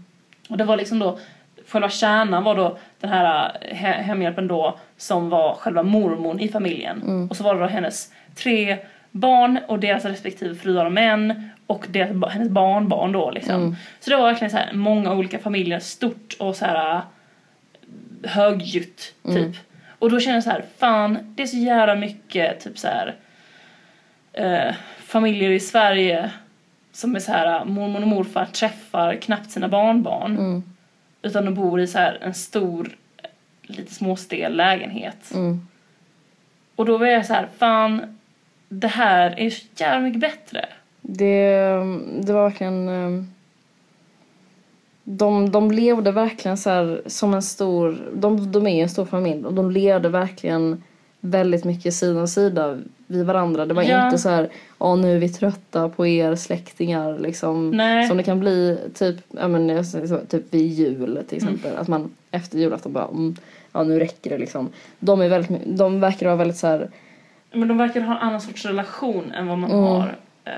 Och 0.50 0.58
det 0.58 0.64
var 0.64 0.78
liksom 0.78 1.00
då, 1.00 1.20
själva 1.68 1.90
kärnan 1.90 2.44
var 2.44 2.56
då 2.56 2.78
den 3.00 3.10
här 3.10 3.58
eh, 3.62 3.76
he- 3.76 4.02
hemhjälpen 4.02 4.48
då 4.48 4.80
som 4.98 5.30
var 5.30 5.54
själva 5.54 5.84
mormon 5.84 6.40
i 6.40 6.48
familjen. 6.50 7.28
Och 7.30 7.38
så 7.38 7.44
var 7.44 7.56
det 7.56 7.62
då 7.62 7.68
hennes 7.68 8.12
tre 8.36 8.78
barn 9.14 9.60
och 9.68 9.80
deras 9.80 10.06
respektive 10.06 10.56
fruar 10.56 10.86
och 10.86 10.92
män 10.92 11.50
och 11.68 11.86
deras, 11.90 12.34
hennes 12.34 12.50
barnbarn 12.50 13.12
då 13.12 13.32
liksom. 13.32 13.76
Så 14.00 14.10
det 14.10 14.16
var 14.16 14.24
verkligen 14.24 14.52
så 14.52 14.58
här 14.58 14.74
många 14.74 15.14
olika 15.14 15.40
familjer, 15.40 15.80
stort 15.80 16.36
och 16.40 16.56
så 16.56 16.66
här 16.66 17.02
högljutt 18.24 19.14
typ. 19.24 19.56
Och 20.00 20.10
då 20.10 20.20
kände 20.20 20.36
jag 20.36 20.44
så 20.44 20.50
här, 20.50 20.64
fan 20.78 21.34
det 21.36 21.44
är 21.44 21.48
så 21.48 21.58
jävla 21.58 21.96
mycket 21.96 22.60
typ 22.60 22.78
så 22.80 22.88
här 22.88 23.16
eh, 24.34 24.76
familjer 25.00 25.52
i 25.52 25.60
Sverige 25.60 26.32
som 26.92 27.16
är 27.16 27.20
så 27.20 27.32
här 27.32 27.66
mormor 27.66 28.02
och 28.02 28.08
morfar 28.08 28.46
träffar 28.46 29.16
knappt 29.16 29.52
sina 29.52 29.68
barnbarn. 29.68 30.38
Mm. 30.38 30.64
Utan 31.22 31.46
de 31.46 31.54
bor 31.54 31.82
i 31.82 31.88
så 31.88 31.98
här 31.98 32.18
en 32.22 32.34
stor, 32.34 32.90
lite 33.62 33.94
småstel 33.94 34.56
lägenhet. 34.56 35.32
Mm. 35.34 35.68
Och 36.76 36.86
då 36.86 36.98
var 36.98 37.06
jag 37.06 37.26
så 37.26 37.34
här, 37.34 37.48
fan 37.58 38.20
det 38.80 38.88
här 38.88 39.40
är 39.40 39.50
så 39.50 39.66
jävla 39.78 40.00
mycket 40.00 40.22
bättre. 40.22 40.66
Det, 41.02 41.50
det 42.22 42.34
var 42.34 42.44
verkligen... 42.44 42.88
eh, 42.90 43.24
De, 45.04 45.52
de 45.52 45.72
levde 45.72 46.12
verkligen 46.12 46.58
så 46.58 46.70
här 46.70 47.02
som 47.06 47.34
en 47.34 47.42
stor... 47.42 47.98
De, 48.14 48.52
de 48.52 48.68
är 48.68 48.84
en 48.84 48.90
stor 48.90 49.06
familj 49.06 49.46
och 49.46 49.54
de 49.54 49.72
levde 49.72 50.10
verkligen 50.10 50.84
väldigt 51.20 51.64
mycket 51.66 51.94
sida 51.94 52.20
om 52.22 52.28
sida 52.28 52.80
vid 53.08 53.26
varandra. 53.26 53.66
Det 53.66 53.74
var 53.74 53.84
Ja. 53.84 54.06
inte 54.06 54.18
så 54.18 54.30
här, 54.30 54.50
ja 54.80 54.96
nu 54.96 55.16
är 55.16 55.20
vi 55.20 55.30
trötta 55.30 55.90
på 55.90 56.08
er 56.08 56.36
släktingar 56.36 57.20
liksom. 57.20 57.72
Nej. 57.72 58.08
Som 58.08 58.18
det 58.18 58.24
kan 58.24 58.40
bli 58.40 58.78
typ, 58.94 59.16
ja 59.32 59.48
men 59.48 59.84
typ 60.30 60.54
vid 60.54 60.68
jul 60.72 61.20
till 61.28 61.38
exempel. 61.38 61.78
Att 61.78 61.88
man 61.88 62.12
efter 62.32 62.58
julafton 62.60 62.94
bara, 62.94 63.08
mm, 63.08 63.36
ja 63.72 63.84
nu 63.84 64.00
räcker 64.00 64.30
det 64.30 64.38
liksom. 64.38 64.70
De 65.00 65.22
är 65.22 65.30
väldigt, 65.30 65.62
de 65.66 66.00
verkar 66.00 66.26
vara 66.26 66.36
väldigt 66.36 66.58
så 66.58 66.68
här, 66.68 66.90
Men 67.54 67.68
de 67.68 67.78
verkar 67.78 68.02
ha 68.02 68.16
en 68.16 68.22
annan 68.28 68.42
sorts 68.42 68.66
relation 68.66 69.32
än 69.32 69.48
vad 69.48 69.58
man 69.58 69.72
Mm. 69.72 69.84
har 69.84 70.16
eh, 70.46 70.54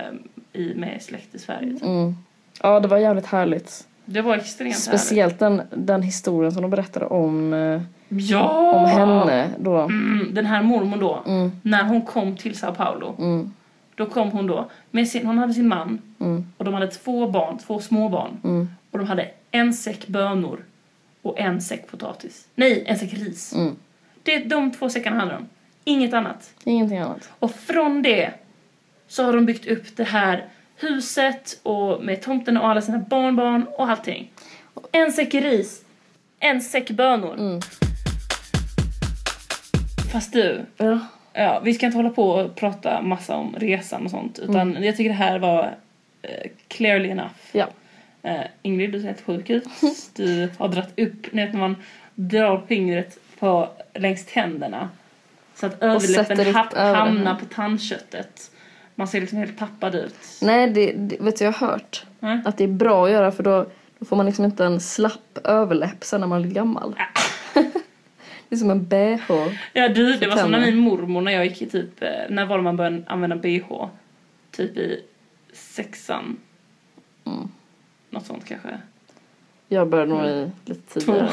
i, 0.61 0.73
med 0.75 1.01
släkt 1.01 1.35
i 1.35 1.39
Sverige. 1.39 1.73
typ. 1.73 1.83
mm. 1.83 2.15
Ja 2.61 2.79
det 2.79 2.87
var 2.87 2.97
jävligt 2.97 3.25
härligt. 3.25 3.87
Det 4.05 4.21
var 4.21 4.35
extremt 4.35 4.73
härligt. 4.73 4.83
Speciellt 4.83 5.39
den, 5.39 5.61
den 5.75 6.01
historien 6.01 6.51
som 6.51 6.61
de 6.61 6.71
berättade 6.71 7.05
om, 7.05 7.53
eh, 7.53 7.81
Ja! 8.07 8.71
om 8.75 8.85
henne 8.85 9.49
då. 9.59 9.77
Mm, 9.77 10.27
den 10.33 10.45
här 10.45 10.61
mormor 10.63 10.97
då, 10.97 11.23
Mm, 11.27 11.51
när 11.61 11.83
hon 11.83 12.01
kom 12.01 12.35
till 12.37 12.57
Sao 12.57 12.73
Paulo, 12.73 13.15
mm, 13.19 13.53
då 13.95 14.05
kom 14.05 14.31
hon 14.31 14.47
då 14.47 14.69
med 14.91 15.07
sin, 15.07 15.25
hon 15.25 15.37
hade 15.37 15.53
sin 15.53 15.67
man 15.67 16.01
mm, 16.19 16.45
och 16.57 16.65
de 16.65 16.73
hade 16.73 16.87
två 16.87 17.27
barn, 17.29 17.57
två 17.57 17.79
små 17.79 18.09
barn. 18.09 18.67
Och 18.91 18.97
de 18.99 19.07
hade 19.07 19.27
en 19.51 19.73
säck 19.73 20.07
bönor 20.07 20.59
och 21.21 21.39
en 21.39 21.61
säck 21.61 21.87
potatis. 21.91 22.47
Nej, 22.55 22.83
en 22.87 22.97
säck 22.99 23.13
ris. 23.13 23.53
Det 24.23 24.35
är 24.35 24.45
de 24.45 24.71
två 24.71 24.89
säckarna 24.89 25.15
handlar 25.17 25.37
om. 25.37 25.45
Inget 25.87 26.13
annat. 26.13 26.53
Ingenting 26.63 26.97
annat. 26.97 27.29
Och 27.39 27.51
från 27.55 28.01
det 28.01 28.31
så 29.07 29.23
har 29.23 29.33
de 29.33 29.45
byggt 29.45 29.67
upp 29.67 29.95
det 29.95 30.03
här 30.03 30.45
huset 30.75 31.59
och 31.63 32.03
med 32.03 32.21
tomten 32.21 32.57
och 32.57 32.67
alla 32.67 32.81
sina 32.81 32.99
barnbarn 32.99 33.63
och 33.63 33.89
allting. 33.89 34.31
En 34.91 35.11
säck 35.11 35.33
ris, 35.33 35.81
en 36.39 36.61
säck 36.61 36.89
bönor. 36.91 37.33
Mm. 37.33 37.61
Fast 40.11 40.33
du, 40.33 40.65
Ja. 40.77 40.99
ja, 41.33 41.59
vi 41.63 41.73
ska 41.73 41.85
inte 41.85 41.97
hålla 41.97 42.09
på 42.09 42.29
och 42.29 42.55
prata 42.55 43.01
massa 43.01 43.35
om 43.35 43.55
resan 43.57 44.05
och 44.05 44.11
sånt 44.11 44.39
utan 44.39 44.83
jag 44.83 44.97
tycker 44.97 45.09
det 45.09 45.15
här 45.15 45.39
var 45.39 45.75
eh, 46.21 46.51
clearly 46.67 47.09
enough. 47.09 47.33
Ja. 47.51 47.67
Eh, 48.23 48.41
Ingrid, 48.61 48.91
du 48.91 48.99
ser 48.99 49.07
helt 49.07 49.21
sjuk 49.25 49.49
ut. 49.49 49.63
Du 50.15 50.49
har 50.57 50.67
dratt 50.67 50.99
upp, 50.99 51.33
ni 51.33 51.45
vet 51.45 51.53
när 51.53 51.59
man 51.59 51.75
drar 52.15 52.61
fingret 52.67 53.17
på, 53.39 53.69
längs 53.93 54.25
tänderna 54.25 54.89
så 55.55 55.65
att 55.65 55.83
överläppen 55.83 56.53
ha, 56.53 56.69
över 56.71 56.95
hamnar 56.95 57.33
den. 57.33 57.37
på 57.37 57.45
tandköttet. 57.55 58.51
Man 58.95 59.07
ser 59.07 59.21
liksom 59.21 59.37
helt 59.37 59.57
tappad 59.57 59.95
ut. 59.95 60.15
Nej, 60.41 60.69
det, 60.69 60.91
det, 60.91 61.17
vet 61.19 61.39
du 61.39 61.45
jag 61.45 61.51
har 61.51 61.67
hört 61.67 62.05
Nej. 62.19 62.41
att 62.45 62.57
det 62.57 62.63
är 62.63 62.67
bra 62.67 63.05
att 63.05 63.11
göra 63.11 63.31
för 63.31 63.43
då, 63.43 63.65
då 63.99 64.05
får 64.05 64.15
man 64.15 64.25
liksom 64.25 64.45
inte 64.45 64.65
en 64.65 64.79
slapp 64.79 65.37
överläpp 65.43 66.03
sen 66.03 66.19
när 66.21 66.27
man 66.27 66.41
blir 66.41 66.51
gammal. 66.51 66.95
det 68.49 68.55
är 68.55 68.55
som 68.55 68.71
en 68.71 68.85
bh. 68.87 69.31
Ja 69.73 69.89
du, 69.89 70.13
det 70.13 70.27
var 70.27 70.37
som 70.37 70.51
när 70.51 70.59
min 70.59 70.77
mormor 70.77 71.21
när 71.21 71.31
jag 71.31 71.45
gick 71.45 71.61
i 71.61 71.69
typ, 71.69 72.03
eh, 72.03 72.09
när 72.29 72.45
var 72.45 72.57
det 72.57 72.63
man 72.63 72.77
började 72.77 73.03
använda 73.07 73.35
bh? 73.35 73.85
Typ 74.51 74.77
i 74.77 75.03
sexan. 75.53 76.37
Mm. 77.25 77.49
Något 78.09 78.25
sånt 78.25 78.45
kanske. 78.45 78.77
Jag 79.67 79.89
började 79.89 80.11
nog 80.11 80.25
i 80.25 80.51
lite 80.65 80.99
tidigare. 80.99 81.29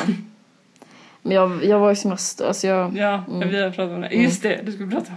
Men 1.23 1.37
jag, 1.37 1.65
jag 1.65 1.79
var 1.79 1.89
ju 1.91 1.97
så. 1.97 2.11
Alltså 2.45 2.67
jag, 2.67 2.97
Ja, 2.97 3.25
Mm. 3.29 3.49
vi 3.49 3.63
har 3.63 3.71
pratat 3.71 3.95
om 3.95 4.01
det. 4.01 4.09
Just 4.15 4.43
det, 4.43 4.61
du 4.65 4.73
skulle 4.73 4.91
prata 4.91 5.13
om 5.13 5.17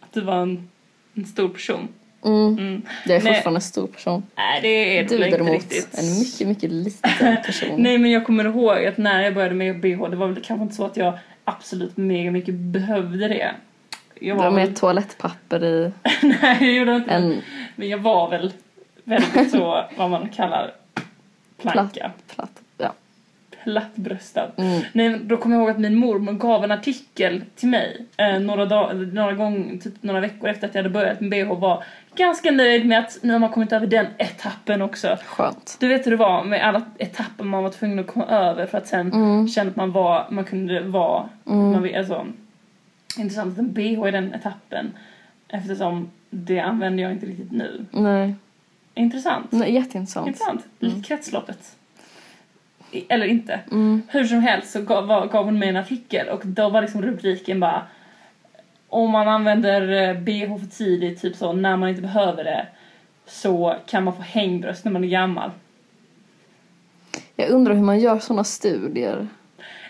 att 0.00 0.12
du 0.12 0.20
var 0.20 0.42
en, 0.42 0.68
en 1.14 1.24
stor 1.26 1.48
person. 1.48 1.88
mm, 2.24 2.58
Mm. 2.58 2.82
jag 3.06 3.16
är 3.16 3.22
Nej. 3.22 3.34
fortfarande 3.34 3.58
en 3.58 3.62
stor 3.62 3.86
person. 3.86 4.22
Nej, 4.36 4.60
det 4.62 4.68
är 4.98 5.04
Du 5.08 5.14
inte 5.14 5.30
däremot, 5.30 5.52
riktigt. 5.52 5.98
en 5.98 6.18
mycket, 6.18 6.48
mycket 6.48 6.70
liten 6.72 7.36
person. 7.46 7.74
Nej, 7.82 7.98
men 7.98 8.10
jag 8.10 8.26
kommer 8.26 8.44
ihåg 8.44 8.84
att 8.86 8.98
när 8.98 9.22
jag 9.22 9.34
började 9.34 9.54
med 9.54 9.80
bh, 9.80 10.10
det 10.10 10.16
var 10.16 10.26
väl 10.26 10.42
kanske 10.44 10.62
inte 10.62 10.74
så 10.74 10.84
att 10.84 10.96
jag 10.96 11.18
absolut 11.44 11.96
mega 11.96 12.30
mycket 12.30 12.54
behövde 12.54 13.28
det. 13.28 13.54
Jag 14.20 14.36
var 14.36 14.44
var 14.44 14.50
med 14.50 14.66
väl... 14.66 14.74
toalettpapper 14.76 15.64
i 15.64 15.92
Nej, 16.22 16.56
jag 16.60 16.72
gjorde 16.72 16.94
inte 16.96 17.10
det. 17.10 17.14
en 17.16 17.42
Men 17.76 17.88
jag 17.88 17.98
var 17.98 18.30
väl 18.30 18.52
väldigt 19.04 19.50
så, 19.50 19.84
vad 19.96 20.10
man 20.10 20.28
kallar 20.28 20.70
planka. 21.62 21.90
platt, 21.92 22.12
platt. 22.36 22.62
Plattbröstad. 23.72 24.50
Mm. 24.56 24.82
Nej, 24.92 25.18
då 25.24 25.36
kommer 25.36 25.56
jag 25.56 25.62
ihåg 25.62 25.70
att 25.70 25.78
min 25.80 25.96
mormor 25.96 26.32
gav 26.32 26.64
en 26.64 26.70
artikel 26.70 27.44
till 27.56 27.68
mig 27.68 28.06
eh, 28.16 28.38
några, 28.40 28.66
dag, 28.66 29.14
några 29.14 29.32
gånger, 29.32 29.78
typ 29.78 30.02
några 30.02 30.20
veckor 30.20 30.48
efter 30.48 30.68
att 30.68 30.74
jag 30.74 30.82
hade 30.82 30.92
börjat 30.94 31.20
med 31.20 31.30
bh 31.30 31.60
var 31.60 31.84
ganska 32.16 32.50
nöjd 32.50 32.86
med 32.86 32.98
att 32.98 33.18
nu 33.22 33.32
har 33.32 33.38
man 33.40 33.50
kommit 33.50 33.72
över 33.72 33.86
den 33.86 34.06
etappen 34.18 34.82
också. 34.82 35.16
Skönt. 35.26 35.76
Du 35.80 35.88
vet 35.88 36.06
hur 36.06 36.10
det 36.10 36.16
var 36.16 36.44
med 36.44 36.66
alla 36.68 36.82
etapper 36.98 37.44
man 37.44 37.62
var 37.62 37.70
tvungen 37.70 37.98
att 37.98 38.06
komma 38.06 38.26
över 38.26 38.66
för 38.66 38.78
att 38.78 38.86
sen 38.86 39.12
Mm. 39.12 39.48
känna 39.48 39.70
att 39.70 39.76
man 39.76 39.92
var, 39.92 40.26
man 40.30 40.44
kunde 40.44 40.80
vara, 40.80 41.28
Mm. 41.46 41.70
man 41.72 41.94
alltså 41.94 42.26
intressant 43.18 43.52
att 43.52 43.58
en 43.58 43.72
bh 43.72 44.08
i 44.08 44.10
den 44.10 44.34
etappen 44.34 44.92
eftersom 45.48 46.10
det 46.30 46.60
använder 46.60 47.02
jag 47.02 47.12
inte 47.12 47.26
riktigt 47.26 47.52
nu. 47.52 47.84
Nej. 47.90 48.34
Intressant. 48.94 49.52
Nej, 49.52 49.74
jätteintressant. 49.74 50.26
Intressant. 50.26 50.64
Lite 50.78 51.08
kretsloppet. 51.08 51.76
Eller 53.08 53.26
inte. 53.26 53.60
Mm. 53.70 54.02
Hur 54.08 54.24
som 54.24 54.38
helst 54.40 54.70
så 54.70 54.82
gav, 54.82 55.06
var- 55.06 55.26
gav 55.26 55.44
hon 55.44 55.58
mig 55.58 55.68
en 55.68 55.76
artikel 55.76 56.28
och 56.28 56.46
då 56.46 56.68
var 56.68 56.82
liksom 56.82 57.02
rubriken 57.02 57.60
bara 57.60 57.86
om 58.88 59.10
man 59.10 59.28
använder 59.28 60.08
eh, 60.08 60.14
bh 60.20 60.58
för 60.60 60.66
tidigt, 60.66 61.20
typ 61.20 61.36
så, 61.36 61.52
när 61.52 61.76
man 61.76 61.88
inte 61.88 62.02
behöver 62.02 62.44
det 62.44 62.66
så 63.26 63.76
kan 63.86 64.04
man 64.04 64.16
få 64.16 64.22
hängbröst 64.22 64.84
när 64.84 64.92
man 64.92 65.04
är 65.04 65.08
gammal. 65.08 65.50
Jag 67.36 67.50
undrar 67.50 67.74
hur 67.74 67.82
man 67.82 68.00
gör 68.00 68.18
sådana 68.18 68.44
studier. 68.44 69.28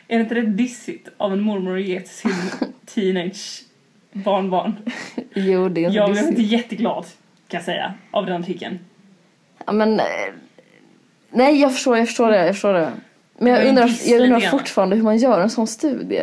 Är 0.09 0.19
det 0.19 0.23
inte 0.23 0.35
rätt 0.35 0.57
dissigt 0.57 1.09
av 1.17 1.33
en 1.33 1.41
mormor 1.41 1.79
att 1.79 1.85
ge 1.85 2.01
till 2.01 2.09
sin 2.15 2.33
teenage 2.87 3.63
barnbarn? 4.13 4.77
Jo, 5.35 5.69
det 5.69 5.85
är 5.85 5.91
Jag 5.91 6.11
blev 6.11 6.25
inte 6.25 6.43
jätteglad, 6.43 7.05
kan 7.49 7.59
jag 7.59 7.65
säga, 7.65 7.95
av 8.11 8.27
den 8.27 8.43
artikeln. 8.43 8.79
Ja, 9.67 9.73
men... 9.73 10.01
Nej, 11.31 11.61
jag 11.61 11.73
förstår, 11.73 11.97
jag 11.97 12.07
förstår 12.07 12.31
det, 12.31 12.47
jag 12.47 12.55
förstår 12.55 12.73
det. 12.75 12.93
Men 13.39 13.53
jag 13.53 13.67
undrar, 13.67 13.91
jag 14.05 14.21
undrar 14.21 14.41
fortfarande 14.41 14.97
hur 14.97 15.03
man 15.03 15.17
gör 15.17 15.41
en 15.41 15.51
sån 15.51 15.67
studie. 15.67 16.23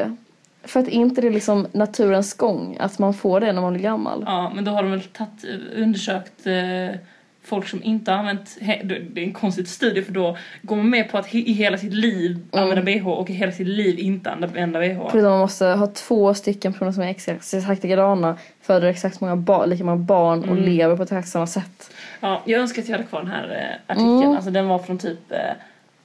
För 0.63 0.79
att 0.79 0.87
är 0.87 0.91
inte 0.91 1.21
det 1.21 1.29
liksom 1.29 1.67
naturens 1.71 2.33
gång 2.33 2.77
att 2.79 2.99
man 2.99 3.13
får 3.13 3.39
det 3.39 3.51
när 3.51 3.61
man 3.61 3.73
blir 3.73 3.83
gammal? 3.83 4.23
Ja, 4.25 4.51
men 4.55 4.63
då 4.63 4.71
har 4.71 4.83
de 4.83 4.91
väl 4.91 5.01
tagit, 5.01 5.45
undersökt 5.75 6.47
eh, 6.47 6.99
folk 7.45 7.67
som 7.67 7.83
inte 7.83 8.11
har 8.11 8.17
använt, 8.17 8.57
det 8.83 8.95
är 9.21 9.23
en 9.23 9.33
konstig 9.33 9.67
studie 9.67 10.01
för 10.01 10.11
då 10.11 10.37
går 10.61 10.75
man 10.75 10.89
med 10.89 11.11
på 11.11 11.17
att 11.17 11.35
i 11.35 11.53
hela 11.53 11.77
sitt 11.77 11.93
liv 11.93 12.39
använda 12.51 12.81
bh 12.81 13.07
och 13.07 13.29
i 13.29 13.33
hela 13.33 13.51
sitt 13.51 13.67
liv 13.67 13.99
inte 13.99 14.31
använda 14.31 14.79
bh. 14.79 15.07
Förutom 15.11 15.29
man 15.31 15.39
måste 15.39 15.65
ha 15.65 15.87
två 15.87 16.33
stycken 16.33 16.73
personer 16.73 16.91
som 16.91 17.03
är 17.03 17.07
exakt, 17.07 17.83
likadana, 17.83 18.37
föder 18.61 18.87
exakt 18.87 19.21
många 19.21 19.35
barn, 19.35 19.69
lika 19.69 19.83
många 19.83 19.97
barn 19.97 20.39
och 20.39 20.45
Mm. 20.57 20.63
lever 20.63 20.97
på 20.97 21.03
ett 21.03 21.11
exakt 21.11 21.27
samma 21.27 21.47
sätt. 21.47 21.91
Ja, 22.19 22.41
jag 22.45 22.61
önskar 22.61 22.81
att 22.81 22.87
jag 22.87 22.97
hade 22.97 23.09
kvar 23.09 23.21
den 23.21 23.31
här 23.31 23.49
eh, 23.87 23.91
artikeln. 23.91 24.21
Mm. 24.21 24.35
Alltså 24.35 24.51
den 24.51 24.67
var 24.67 24.79
från 24.79 24.97
typ 24.97 25.31
eh, 25.31 25.39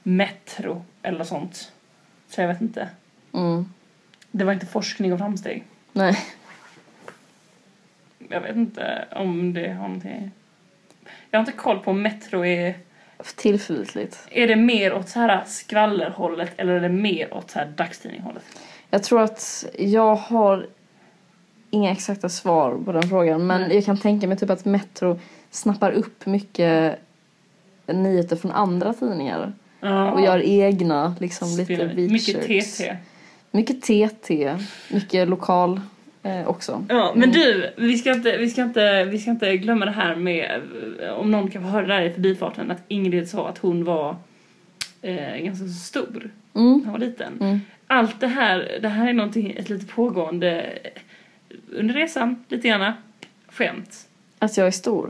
Metro 0.03 0.85
eller 1.01 1.23
sånt. 1.23 1.71
Så 2.29 2.41
jag 2.41 2.47
vet 2.47 2.61
inte. 2.61 2.87
Mm. 3.33 3.65
Det 4.31 4.43
var 4.43 4.53
inte 4.53 4.65
forskning 4.65 5.13
och 5.13 5.19
framsteg. 5.19 5.63
Nej. 5.93 6.17
Jag 8.29 8.41
vet 8.41 8.55
inte 8.55 9.05
om 9.11 9.53
det 9.53 9.67
har 9.67 9.87
någonting... 9.87 10.31
Jag 11.31 11.39
har 11.39 11.41
inte 11.41 11.57
koll 11.57 11.79
på 11.79 11.91
om 11.91 12.01
Metro 12.01 12.45
är... 12.45 12.75
Tillförlitligt. 13.35 14.27
Är 14.31 14.47
det 14.47 14.55
mer 14.55 14.93
åt 14.93 15.09
så 15.09 15.19
här 15.19 15.43
skvallerhållet 15.47 16.51
eller 16.57 16.73
är 16.73 16.79
det 16.79 16.89
mer 16.89 17.33
åt 17.33 17.51
så 17.51 17.59
här 17.59 17.65
dagstidninghållet? 17.65 18.43
Jag 18.89 19.03
tror 19.03 19.21
att 19.21 19.65
jag 19.77 20.15
har 20.15 20.67
inga 21.69 21.91
exakta 21.91 22.29
svar 22.29 22.77
på 22.85 22.91
den 22.91 23.03
frågan. 23.03 23.47
Men 23.47 23.61
Nej. 23.61 23.75
jag 23.75 23.85
kan 23.85 23.97
tänka 23.97 24.27
mig 24.27 24.37
typ 24.37 24.49
att 24.49 24.65
Metro 24.65 25.19
snappar 25.51 25.91
upp 25.91 26.25
mycket 26.25 26.99
nyheter 27.85 28.35
från 28.35 28.51
andra 28.51 28.93
tidningar. 28.93 29.53
Ja. 29.79 30.11
Och 30.11 30.21
gör 30.21 30.39
egna, 30.39 31.15
liksom 31.19 31.57
lite 31.57 31.93
Mycket 31.95 32.49
research. 32.49 32.77
TT. 32.77 32.97
Mycket 33.51 33.81
TT. 33.81 34.57
Mycket 34.89 35.27
lokal 35.27 35.81
eh, 36.23 36.47
också. 36.47 36.85
Ja, 36.89 37.13
men 37.15 37.31
du, 37.31 37.69
vi 37.77 37.97
ska, 37.97 38.11
inte, 38.13 38.37
vi, 38.37 38.49
ska 38.49 38.61
inte, 38.63 39.03
vi 39.03 39.19
ska 39.19 39.31
inte 39.31 39.57
glömma 39.57 39.85
det 39.85 39.91
här 39.91 40.15
med, 40.15 40.61
eh, 41.01 41.09
om 41.13 41.31
någon 41.31 41.49
kan 41.51 41.61
få 41.61 41.67
höra 41.67 41.87
det 41.87 41.93
här 41.93 42.01
i 42.01 42.09
förbifarten, 42.13 42.71
att 42.71 42.83
Ingrid 42.87 43.29
sa 43.29 43.49
att 43.49 43.57
hon 43.57 43.83
var 43.83 44.15
eh, 45.01 45.37
ganska 45.37 45.67
stor 45.67 46.29
Mm. 46.55 46.77
när 46.77 46.83
hon 46.85 46.91
var 46.91 46.99
liten. 46.99 47.33
Mm. 47.41 47.59
Allt 47.87 48.19
det 48.19 48.27
här, 48.27 48.77
det 48.81 48.87
här 48.87 49.09
är 49.09 49.13
någonting, 49.13 49.51
ett 49.57 49.69
lite 49.69 49.85
pågående, 49.85 50.65
under 51.71 51.93
resan, 51.93 52.45
lite 52.49 52.67
grann, 52.67 52.93
skämt. 53.47 54.07
Att 54.39 54.57
jag 54.57 54.67
är 54.67 54.71
stor. 54.71 55.09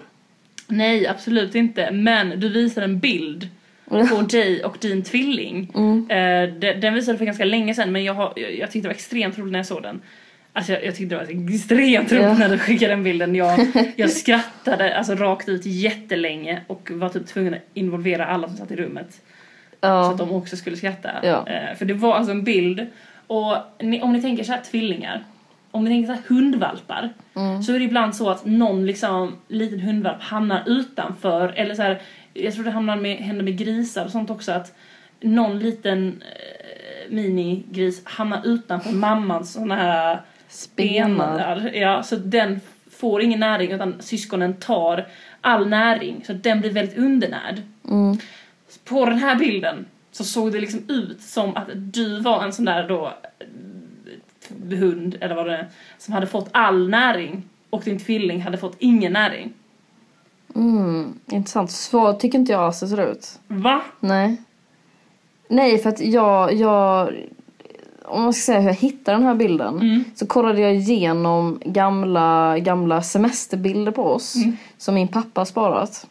Nej, 0.67 1.07
absolut 1.07 1.55
inte, 1.55 1.91
men 1.91 2.39
du 2.39 2.49
visar 2.49 2.81
en 2.81 2.99
bild 2.99 3.47
på 3.85 4.21
dig 4.31 4.63
och 4.63 4.77
din 4.81 5.01
tvilling. 5.03 5.71
Mm. 5.75 6.09
Eh, 6.09 6.55
de- 6.59 6.73
den 6.73 6.93
visade 6.93 7.17
för 7.17 7.25
ganska 7.25 7.45
länge 7.45 7.73
sedan 7.75 7.91
men 7.91 8.03
jag, 8.03 8.13
har, 8.13 8.33
jag, 8.35 8.57
jag 8.57 8.71
tyckte 8.71 8.87
det 8.87 8.89
var 8.89 8.95
extremt 8.95 9.37
roligt 9.39 9.51
när 9.51 9.59
jag 9.59 9.65
såg 9.65 9.83
den. 9.83 10.01
Alltså 10.53 10.71
jag, 10.71 10.85
jag 10.85 10.95
tyckte 10.95 11.15
det 11.15 11.25
var 11.25 11.49
extremt 11.53 12.11
roligt 12.11 12.23
Ja. 12.23 12.33
när 12.37 12.49
du 12.49 12.57
skickade 12.57 12.91
den 12.93 13.03
bilden. 13.03 13.35
Jag, 13.35 13.67
jag 13.95 14.09
skrattade 14.09 14.97
alltså 14.97 15.15
rakt 15.15 15.49
ut 15.49 15.65
jättelänge 15.65 16.61
och 16.67 16.91
var 16.93 17.09
typ 17.09 17.27
tvungen 17.27 17.53
att 17.53 17.59
involvera 17.73 18.25
alla 18.25 18.47
som 18.47 18.57
satt 18.57 18.71
i 18.71 18.75
rummet. 18.75 19.11
Så 19.11 19.21
Ja. 19.87 20.11
att 20.11 20.17
de 20.17 20.31
också 20.31 20.57
skulle 20.57 20.77
skratta. 20.77 21.09
Ja. 21.23 21.47
Eh, 21.47 21.75
för 21.77 21.85
det 21.85 21.93
var 21.93 22.15
alltså 22.15 22.31
en 22.31 22.43
bild 22.43 22.87
och 23.27 23.57
ni, 23.79 24.01
om 24.01 24.13
ni 24.13 24.21
tänker 24.21 24.43
så 24.43 24.51
här 24.51 24.61
tvillingar. 24.61 25.23
Om 25.71 25.83
ni 25.83 25.89
tänker 25.89 26.07
så 26.07 26.13
här 26.13 26.21
hundvalpar 26.27 27.09
Mm. 27.35 27.63
så 27.63 27.73
är 27.73 27.79
det 27.79 27.85
ibland 27.85 28.15
så 28.15 28.29
att 28.29 28.45
någon 28.45 28.85
liksom 28.85 29.35
liten 29.47 29.79
hundvalp 29.79 30.21
hamnar 30.21 30.63
utanför 30.65 31.53
eller 31.55 31.75
så 31.75 31.81
här, 31.81 32.01
jag 32.33 32.53
tror 32.53 32.63
det 32.65 32.71
hamnar 32.71 32.95
med, 32.97 33.17
händer 33.17 33.43
med 33.43 33.57
grisar 33.57 34.05
och 34.05 34.11
sånt 34.11 34.29
också 34.29 34.51
att 34.51 34.75
någon 35.21 35.59
liten 35.59 36.21
eh, 36.21 37.11
minigris 37.13 38.01
hamnar 38.05 38.41
utanför 38.45 38.91
mammans 38.91 39.53
såna 39.53 39.75
här 39.75 40.21
Spenar. 40.51 41.71
Ja, 41.73 42.03
så 42.03 42.15
den 42.15 42.59
får 42.91 43.21
ingen 43.21 43.39
näring 43.39 43.71
utan 43.71 43.95
syskonen 43.99 44.53
tar 44.53 45.07
all 45.41 45.69
näring 45.69 46.23
så 46.25 46.31
att 46.31 46.43
den 46.43 46.61
blir 46.61 46.71
väldigt 46.71 46.97
undernärd. 46.97 47.61
Mm. 47.89 48.17
På 48.85 49.05
den 49.05 49.17
här 49.17 49.35
bilden 49.35 49.85
så 50.11 50.23
såg 50.23 50.51
det 50.51 50.59
liksom 50.59 50.79
ut 50.87 51.21
som 51.21 51.55
att 51.55 51.67
du 51.73 52.19
var 52.19 52.43
en 52.43 52.53
sån 52.53 52.65
där 52.65 52.87
då 52.87 53.13
eh, 53.39 54.77
hund 54.77 55.17
eller 55.21 55.35
vad 55.35 55.45
det 55.45 55.57
är 55.57 55.69
som 55.97 56.13
hade 56.13 56.27
fått 56.27 56.49
all 56.51 56.89
näring 56.89 57.43
och 57.69 57.81
din 57.83 57.99
tvilling 57.99 58.41
hade 58.41 58.57
fått 58.57 58.75
ingen 58.79 59.13
näring. 59.13 59.53
Mm. 60.55 61.19
Intressant. 61.31 61.71
Så 61.71 62.13
tycker 62.13 62.39
inte 62.39 62.51
jag 62.51 62.61
alls 62.61 62.79
det 62.79 62.87
ser 62.87 63.11
ut. 63.11 63.39
Va? 63.47 63.81
Nej. 63.99 64.41
Nej, 65.47 65.77
för 65.77 65.89
att 65.89 66.01
jag, 66.01 66.53
jag... 66.53 67.13
Om 68.11 68.21
man 68.23 68.33
ska 68.33 68.41
säga 68.41 68.59
hur 68.59 68.67
jag 68.67 68.75
hittade 68.75 69.17
den 69.17 69.25
här 69.25 69.35
bilden. 69.35 69.75
Mm. 69.75 70.03
Så 70.15 70.27
kollade 70.27 70.61
jag 70.61 70.75
igenom 70.75 71.59
gamla, 71.65 72.59
gamla 72.59 73.01
semesterbilder 73.01 73.91
på 73.91 74.03
oss. 74.03 74.35
Mm. 74.35 74.57
Som 74.77 74.95
min 74.95 75.07
pappa 75.07 75.41
har 75.41 75.45
sparat. 75.45 76.07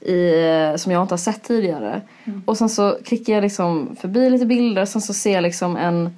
I, 0.00 0.32
som 0.78 0.92
jag 0.92 1.02
inte 1.02 1.12
har 1.12 1.18
sett 1.18 1.42
tidigare. 1.42 2.00
Mm. 2.24 2.42
Och 2.46 2.58
sen 2.58 2.68
så 2.68 2.98
klickar 3.04 3.32
jag 3.32 3.42
liksom 3.42 3.96
förbi 4.00 4.30
lite 4.30 4.46
bilder. 4.46 4.84
Sen 4.84 5.02
så 5.02 5.14
ser 5.14 5.32
jag 5.34 5.42
liksom 5.42 5.76
en 5.76 6.16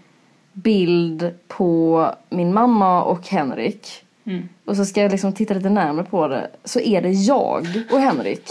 bild 0.53 1.31
på 1.49 2.07
min 2.31 2.55
mamma 2.55 3.03
och 3.03 3.27
Henrik. 3.29 3.89
Mm. 4.25 4.49
Och 4.65 4.77
så 4.77 4.85
ska 4.85 5.03
jag 5.03 5.13
liksom 5.13 5.33
titta 5.33 5.55
lite 5.55 5.71
närmare 5.71 6.07
på 6.07 6.29
det. 6.29 6.51
Så 6.65 6.81
är 6.81 7.03
det 7.03 7.11
jag 7.11 7.67
och 7.93 8.01
Henrik. 8.01 8.51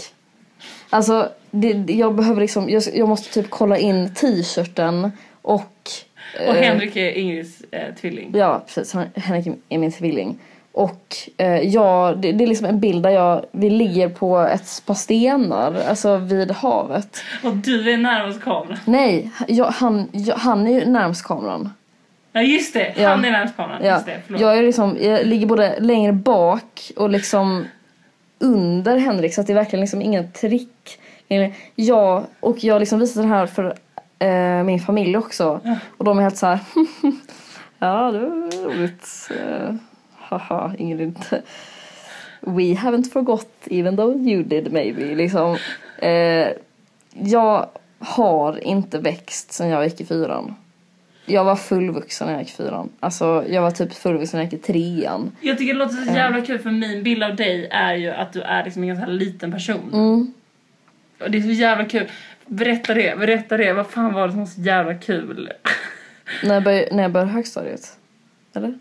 Alltså, 0.90 1.28
det- 1.50 1.92
jag 1.94 2.14
behöver 2.14 2.40
liksom, 2.40 2.68
jag, 2.70 2.82
jag 2.94 3.08
måste 3.08 3.32
typ 3.34 3.50
kolla 3.50 3.78
in 3.78 4.14
t-shirten 4.14 5.10
och... 5.42 5.90
Och 6.34 6.56
eh, 6.56 6.62
Henrik 6.62 6.96
är 6.96 7.10
Ingrids 7.10 7.60
eh, 7.70 7.94
tvilling. 8.00 8.32
Ja, 8.34 8.62
precis. 8.66 8.92
Han- 8.94 9.10
Henrik 9.14 9.46
är 9.68 9.78
min 9.78 9.92
tvilling. 9.92 10.38
Och 10.72 11.16
eh, 11.36 11.60
ja, 11.60 12.14
det, 12.18 12.32
det 12.32 12.44
är 12.44 12.48
liksom 12.48 12.66
en 12.66 12.80
bild 12.80 13.02
där 13.02 13.10
jag, 13.10 13.44
vi 13.52 13.70
ligger 13.70 14.08
på 14.08 14.38
ett 14.38 14.82
par 14.86 14.94
stenar, 14.94 15.74
alltså 15.88 16.16
vid 16.16 16.50
havet. 16.50 17.22
Och 17.44 17.56
du 17.56 17.90
är 17.92 17.96
närmast 17.96 18.40
kameran. 18.42 18.78
Nej, 18.84 19.30
jag, 19.48 19.64
han, 19.66 20.08
jag, 20.12 20.34
han 20.36 20.66
är 20.66 20.70
ju 20.80 20.86
närmst 20.86 21.24
kameran. 21.24 21.72
Ja 22.32 22.42
just 22.42 22.74
det, 22.74 22.94
Ja. 22.96 23.08
han 23.08 23.24
är 23.24 23.30
närmast 23.30 23.56
kameran. 23.56 23.84
Ja, 23.84 23.94
Just 23.94 24.06
det, 24.06 24.20
förlåt. 24.26 24.40
jag, 24.40 24.58
är 24.58 24.62
liksom, 24.62 24.96
jag 25.00 25.26
ligger 25.26 25.46
både 25.46 25.80
längre 25.80 26.12
bak 26.12 26.92
och 26.96 27.10
liksom 27.10 27.64
under 28.38 28.96
Henrik 28.96 29.34
så 29.34 29.40
att 29.40 29.46
det 29.46 29.52
är 29.52 29.54
verkligen 29.54 29.80
liksom 29.80 30.02
ingen 30.02 30.32
trick. 30.32 30.98
Jag, 31.74 32.24
och 32.40 32.64
jag 32.64 32.80
liksom 32.80 32.98
visar 33.00 33.20
den 33.22 33.30
här 33.30 33.46
för 33.46 33.74
eh, 34.20 34.62
min 34.64 34.80
familj 34.80 35.16
också. 35.16 35.60
Ja. 35.64 35.78
Och 35.96 36.04
de 36.04 36.18
är 36.18 36.22
helt 36.22 36.36
så 36.36 36.46
här. 36.46 36.58
ja, 37.78 38.10
det 38.12 38.18
var 38.18 38.66
roligt. 38.68 39.30
Eh, 39.30 39.74
haha, 40.16 40.72
Ingrid. 40.78 41.18
We 42.40 42.62
haven't 42.62 43.12
forgot 43.12 43.48
even 43.70 43.96
though 43.96 44.16
you 44.16 44.42
did 44.42 44.72
maybe. 44.72 45.14
Liksom. 45.14 45.56
Eh, 45.98 46.48
jag 47.14 47.66
har 47.98 48.64
inte 48.64 48.98
växt 48.98 49.52
sen 49.52 49.68
jag 49.68 49.84
gick 49.84 50.00
i 50.00 50.04
fyran. 50.04 50.54
Jag 51.26 51.44
var 51.44 51.56
fullvuxen 51.56 52.26
när 52.26 52.34
jag 52.34 52.42
gick 52.42 52.50
i 52.50 52.56
fyran. 52.56 52.88
Alltså 53.00 53.44
jag 53.48 53.62
var 53.62 53.70
typ 53.70 53.92
fullvuxen 53.92 54.38
när 54.38 54.44
jag 54.44 54.52
gick 54.52 54.60
i 54.60 54.72
trean. 54.72 55.32
Jag 55.40 55.58
tycker 55.58 55.72
det 55.72 55.78
låter 55.78 55.96
så 55.96 56.12
jävla 56.12 56.40
kul 56.40 56.58
för 56.58 56.70
min 56.70 57.02
bild 57.02 57.22
av 57.22 57.36
dig 57.36 57.68
är 57.70 57.94
ju 57.94 58.10
att 58.10 58.32
du 58.32 58.42
är 58.42 58.64
liksom 58.64 58.82
en 58.82 58.88
ganska 58.88 59.06
liten 59.06 59.52
person. 59.52 59.90
Mm. 59.92 60.32
Och 61.20 61.30
det 61.30 61.38
är 61.38 61.42
så 61.42 61.48
jävla 61.48 61.84
kul. 61.84 62.08
Berätta 62.50 62.94
det, 62.94 63.18
berätta 63.18 63.56
det. 63.56 63.72
Vad 63.72 63.86
fan 63.86 64.12
var 64.12 64.26
det 64.26 64.32
som 64.32 64.40
var 64.40 64.46
så 64.46 64.60
jävla 64.60 64.94
kul? 64.94 65.52
När, 66.44 66.54
jag 66.54 66.62
började, 66.64 66.96
när 66.96 67.02
jag 67.02 67.12
började 67.12 67.30
högstadiet. 67.32 67.80
Eller? 68.56 68.74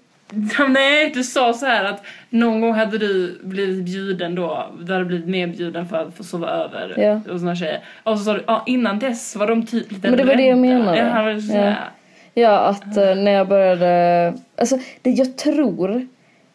Ja, 0.58 0.68
Nej, 0.68 1.12
du 1.14 1.24
sa 1.24 1.54
så 1.54 1.66
här 1.66 1.84
att 1.86 2.04
någon 2.30 2.62
gång 2.62 2.74
hade 2.74 2.98
du 2.98 3.40
blivit 3.44 3.86
bjuden 3.86 4.36
då, 4.36 4.70
du 4.82 4.94
hade 4.94 5.06
blivit 5.06 5.28
medbjuden 5.28 5.88
för 5.88 5.98
att 6.08 6.18
få 6.18 6.24
sova 6.24 6.50
över 6.50 6.94
Ja. 6.98 7.22
några 7.34 7.56
tjejer. 7.56 7.80
Och 8.04 8.18
så 8.18 8.24
sa 8.26 8.34
du, 8.34 8.44
ja 8.48 8.64
innan 8.66 9.00
dess 9.00 9.36
var 9.36 9.48
de 9.48 9.66
typ 9.66 9.92
lite 9.92 10.10
Men 10.10 10.18
det 10.18 10.24
var 10.26 10.36
det 10.36 10.44
jag 10.44 10.50
rädda. 10.50 10.62
menade. 10.78 10.98
Ja, 11.34 11.42
så 11.42 11.54
Ja. 11.58 11.74
Ja, 12.34 12.58
att 12.60 12.98
eh, 12.98 13.16
när 13.16 13.32
jag 13.32 13.48
började... 13.48 14.34
Alltså, 14.58 14.78
det 15.02 15.10
jag 15.10 15.38
tror... 15.38 15.96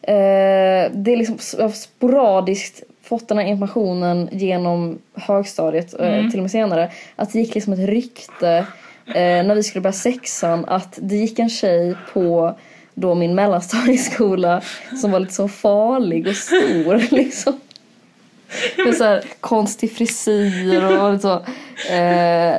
Eh, 0.01 0.91
det 0.93 1.11
är 1.13 1.17
liksom 1.17 1.37
sporadiskt 1.71 2.83
fått 3.05 3.27
den 3.27 3.37
här 3.37 3.45
informationen 3.45 4.29
genom 4.31 4.97
högstadiet, 5.15 5.99
eh, 5.99 6.07
Mm. 6.07 6.31
till 6.31 6.39
och 6.39 6.43
med 6.43 6.51
senare. 6.51 6.91
Att 7.15 7.33
det 7.33 7.39
gick 7.39 7.55
liksom 7.55 7.73
ett 7.73 7.79
rykte 7.89 8.65
eh, 9.07 9.13
när 9.45 9.55
vi 9.55 9.63
skulle 9.63 9.81
börja 9.81 9.93
sexan 9.93 10.65
att 10.67 10.99
det 11.01 11.15
gick 11.15 11.39
en 11.39 11.49
tjej 11.49 11.95
på 12.13 12.55
då 12.93 13.15
min 13.15 13.35
mellanstadieskola 13.35 14.61
som 15.01 15.11
var 15.11 15.19
lite 15.19 15.33
så 15.33 15.47
farlig 15.47 16.27
och 16.27 16.35
stor 16.35 17.11
liksom. 17.15 17.59
Med 18.85 18.95
så 18.95 19.03
här 19.03 19.23
konstig 19.39 19.91
frisyr 19.91 20.83
och 20.83 21.21
så. 21.21 21.33
Eh, 21.93 22.57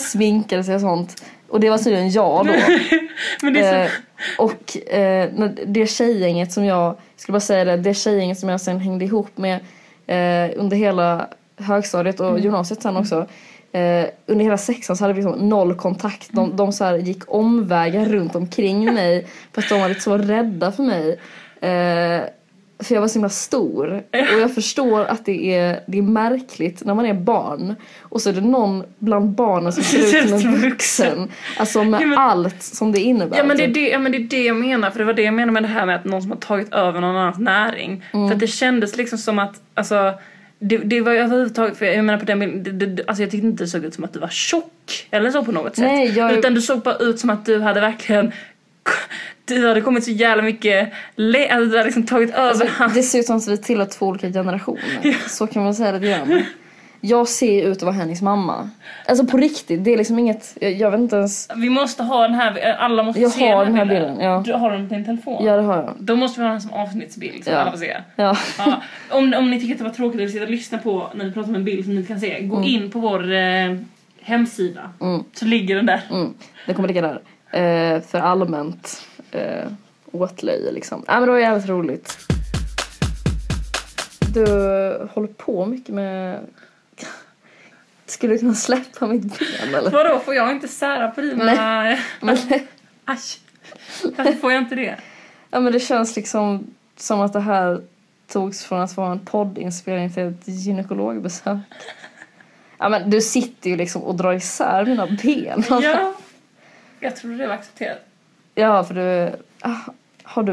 sminkade 0.00 0.64
sig 0.64 0.74
och 0.74 0.80
sånt. 0.80 1.22
Och 1.48 1.60
det 1.60 1.70
var 1.70 1.78
tydligen 1.78 2.10
jag 2.10 2.46
då. 2.46 2.52
men 3.42 3.52
det 3.54 3.60
är 3.60 3.82
eh, 3.82 3.88
så... 3.88 4.13
och 4.38 4.92
eh, 4.92 5.30
det 5.66 5.86
tjejgänget 5.86 6.52
som 6.52 6.64
jag, 6.64 6.94
skulle 7.16 7.32
bara 7.32 7.40
säga 7.40 7.64
det, 7.64 7.76
det 7.76 7.94
tjejgänget 7.94 8.38
som 8.38 8.48
jag 8.48 8.60
sen 8.60 8.80
hängde 8.80 9.04
ihop 9.04 9.38
med 9.38 9.60
eh, 10.06 10.60
under 10.60 10.76
hela 10.76 11.28
högstadiet 11.56 12.20
och 12.20 12.38
gymnasiet 12.38 12.82
sen 12.82 12.96
också. 12.96 13.26
Eh, 13.72 14.06
under 14.26 14.44
hela 14.44 14.58
sexan 14.58 14.96
så 14.96 15.04
hade 15.04 15.14
vi 15.14 15.22
liksom 15.22 15.48
noll 15.48 15.74
kontakt. 15.74 16.28
De, 16.32 16.56
de 16.56 16.72
så 16.72 16.96
gick 16.96 17.22
omvägar 17.26 18.04
runt 18.04 18.34
omkring 18.34 18.94
mig 18.94 19.26
för 19.52 19.62
att 19.62 19.68
de 19.68 19.80
var 19.80 19.88
lite 19.88 20.00
så 20.00 20.18
rädda 20.18 20.72
för 20.72 20.82
mig. 20.82 21.18
För 22.78 22.94
jag 22.94 23.00
var 23.00 23.08
så 23.08 23.14
himla 23.14 23.28
stor. 23.28 24.02
Och 24.12 24.40
jag 24.40 24.54
förstår 24.54 25.04
att 25.04 25.24
det 25.24 25.54
är, 25.54 25.80
det 25.86 25.98
är 25.98 26.02
märkligt 26.02 26.84
när 26.84 26.94
man 26.94 27.06
är 27.06 27.14
barn. 27.14 27.74
Och 28.00 28.22
så 28.22 28.28
är 28.28 28.32
det 28.32 28.40
någon 28.40 28.84
bland 28.98 29.30
barnen 29.30 29.72
som 29.72 29.82
ser 29.82 29.98
ut 30.24 30.28
som 30.40 30.48
en 30.48 30.56
vuxen. 30.60 31.30
Alltså 31.58 31.84
med 31.84 32.02
Ja, 32.02 32.06
men- 32.06 32.18
allt 32.18 32.62
som 32.62 32.92
det 32.92 33.00
innebär. 33.00 33.36
Ja 33.36 33.44
men, 33.44 33.56
det 33.56 33.62
är 33.62 33.66
typ. 33.66 33.74
det, 33.74 33.88
ja 33.88 33.98
men 33.98 34.12
det 34.12 34.18
är 34.18 34.22
det 34.28 34.42
jag 34.44 34.56
menar, 34.56 34.90
för 34.90 34.98
det 34.98 35.04
var 35.04 35.12
det 35.12 35.22
jag 35.22 35.34
menade 35.34 35.52
med 35.52 35.62
det 35.62 35.68
här 35.68 35.86
med 35.86 35.96
att 35.96 36.04
någon 36.04 36.22
som 36.22 36.30
har 36.30 36.38
tagit 36.38 36.74
över 36.74 37.00
någon 37.00 37.16
annans 37.16 37.38
näring. 37.38 38.04
För 38.12 38.32
att 38.32 38.40
det 38.40 38.46
kändes 38.46 38.96
liksom 38.96 39.18
som 39.18 39.38
att, 39.38 39.60
alltså 39.74 40.12
det, 40.58 40.78
det 40.78 41.00
var 41.00 41.12
överhuvudtaget, 41.12 41.76
för 41.78 41.86
jag 41.86 42.04
menar 42.04 42.18
på 42.18 42.24
den 42.24 42.38
bilden, 42.40 42.78
det, 42.78 42.86
det, 42.86 43.04
alltså 43.06 43.22
jag 43.22 43.30
tyckte 43.30 43.46
inte 43.46 43.64
det 43.64 43.68
såg 43.68 43.84
ut 43.84 43.94
som 43.94 44.04
att 44.04 44.12
du 44.12 44.18
var 44.18 44.28
tjock 44.28 45.06
eller 45.10 45.30
så 45.30 45.44
på 45.44 45.52
något 45.52 45.76
sätt. 45.76 45.84
Nej, 45.84 46.08
jag- 46.18 46.32
Utan 46.32 46.54
du 46.54 46.60
såg 46.60 46.80
bara 46.80 46.96
ut 46.96 47.18
som 47.20 47.30
att 47.30 47.46
du 47.46 47.60
hade 47.60 47.80
verkligen, 47.80 48.32
du 49.44 49.68
hade 49.68 49.80
kommit 49.80 50.04
så 50.04 50.10
jävla 50.10 50.42
mycket, 50.42 50.92
le, 51.16 51.48
alltså 51.48 51.70
du 51.70 51.76
hade 51.76 51.84
liksom 51.84 52.06
tagit 52.06 52.30
över 52.34 52.48
Alltså, 52.48 52.66
hans... 52.68 52.94
det 52.94 53.02
ser 53.02 53.18
ut 53.18 53.26
som 53.26 53.36
att 53.36 53.48
vi 53.48 53.58
tillhör 53.58 53.86
två 53.86 54.06
olika 54.06 54.28
generationer. 54.32 55.28
Så 55.28 55.46
kan 55.46 55.64
man 55.64 55.74
säga 55.74 55.92
lite 55.92 56.06
grann. 56.06 56.42
Jag 57.00 57.28
ser 57.28 57.62
ut 57.64 57.76
att 57.76 57.82
vara 57.82 57.94
Hennings 57.94 58.22
mamma. 58.22 58.70
Alltså 59.06 59.26
på 59.26 59.36
riktigt, 59.36 59.84
det 59.84 59.92
är 59.92 59.96
liksom 59.98 60.18
inget, 60.18 60.56
jag, 60.60 60.72
jag 60.72 60.90
vet 60.90 61.00
inte 61.00 61.16
ens. 61.16 61.48
Vi 61.56 61.70
måste 61.70 62.02
ha 62.02 62.22
den 62.22 62.34
här, 62.34 62.76
alla 62.78 63.02
måste 63.02 63.20
Jag 63.20 63.30
se 63.32 63.52
har 63.52 63.64
den 63.64 63.74
här 63.74 63.84
bilden, 63.84 64.20
ja. 64.20 64.42
Du 64.46 64.52
har 64.52 64.70
den 64.70 64.88
på 64.88 64.94
din 64.94 65.04
telefon? 65.04 65.44
Ja 65.44 65.56
det 65.56 65.62
har 65.62 65.76
jag. 65.76 65.92
Då 65.98 66.16
måste 66.16 66.40
vi 66.40 66.46
ha 66.46 66.52
den 66.52 66.60
som 66.60 66.72
avsnittsbild 66.72 67.44
så 67.44 67.50
Ja. 67.50 67.56
alla 67.56 67.70
får 67.70 67.78
se. 67.78 67.96
Ja. 68.16 68.36
Ja, 68.58 68.82
om, 69.10 69.34
om 69.34 69.50
ni 69.50 69.60
tycker 69.60 69.72
att 69.74 69.78
det 69.78 69.84
var 69.84 69.90
tråkigt 69.90 70.20
att 70.20 70.30
sitta 70.30 70.44
och 70.44 70.50
lyssna 70.50 70.78
på 70.78 71.08
när 71.14 71.24
vi 71.24 71.32
pratar 71.32 71.48
om 71.48 71.54
en 71.54 71.64
bild 71.64 71.84
som 71.84 71.94
ni 71.94 72.00
inte 72.00 72.08
kan 72.12 72.20
se, 72.20 72.40
gå 72.42 72.62
in 72.62 72.90
på 72.90 72.98
vår 72.98 73.32
eh, 73.32 73.76
hemsida. 74.22 74.90
Mm. 75.00 75.24
Så 75.32 75.44
ligger 75.44 75.76
den 75.76 75.86
där. 75.86 76.00
Mm, 76.10 76.34
det 76.66 76.74
kommer 76.74 76.88
ligga 76.88 77.02
där. 77.02 77.20
Eh, 77.96 78.00
för 78.02 78.18
allmänt 78.18 79.02
eh, 79.34 79.66
åtlöje 80.12 80.72
liksom. 80.72 81.04
Ja 81.06 81.12
men 81.12 81.22
det 81.22 81.32
var 81.32 81.38
jävligt 81.38 81.68
roligt. 81.68 82.18
Du 84.34 84.46
håller 85.10 85.28
på 85.36 85.66
mycket 85.66 85.94
med... 85.94 86.40
Skulle 88.06 88.34
du 88.34 88.38
kunna 88.38 88.54
släppa 88.54 89.06
mitt 89.06 89.38
ben 89.38 89.74
eller? 89.74 89.90
Vadå, 89.90 90.18
får 90.18 90.34
jag 90.34 90.50
inte 90.50 90.68
sära 90.68 91.10
på 91.10 91.20
dina... 91.20 91.44
Men, 92.20 92.36
Aj! 93.04 93.18
Varför 94.02 94.32
får 94.32 94.52
jag 94.52 94.62
inte 94.62 94.74
det? 94.74 94.96
ja 95.50 95.60
men 95.60 95.72
det 95.72 95.80
känns 95.80 96.16
liksom 96.16 96.66
som 96.96 97.20
att 97.20 97.32
det 97.32 97.40
här 97.40 97.82
togs 98.28 98.64
från 98.64 98.80
att 98.80 98.96
vara 98.96 99.12
en 99.12 99.18
poddinspelning 99.18 100.12
till 100.12 100.22
ett 100.22 100.48
gynekologbesök. 100.48 101.58
Ja 102.78 102.88
men 102.88 103.10
du 103.10 103.20
sitter 103.20 103.70
ju 103.70 103.76
liksom 103.76 104.02
och 104.02 104.14
drar 104.14 104.32
isär 104.32 104.84
mina 104.84 105.06
ben. 105.06 105.64
Ja, 105.68 106.14
jag 107.00 107.16
trodde 107.16 107.36
det 107.36 107.46
var 107.46 107.54
accepterat. 107.54 107.98
Ja, 108.54 108.84
för 108.84 108.94
du... 108.94 109.32
ah, 109.60 109.76
Har 110.22 110.42
du... 110.42 110.52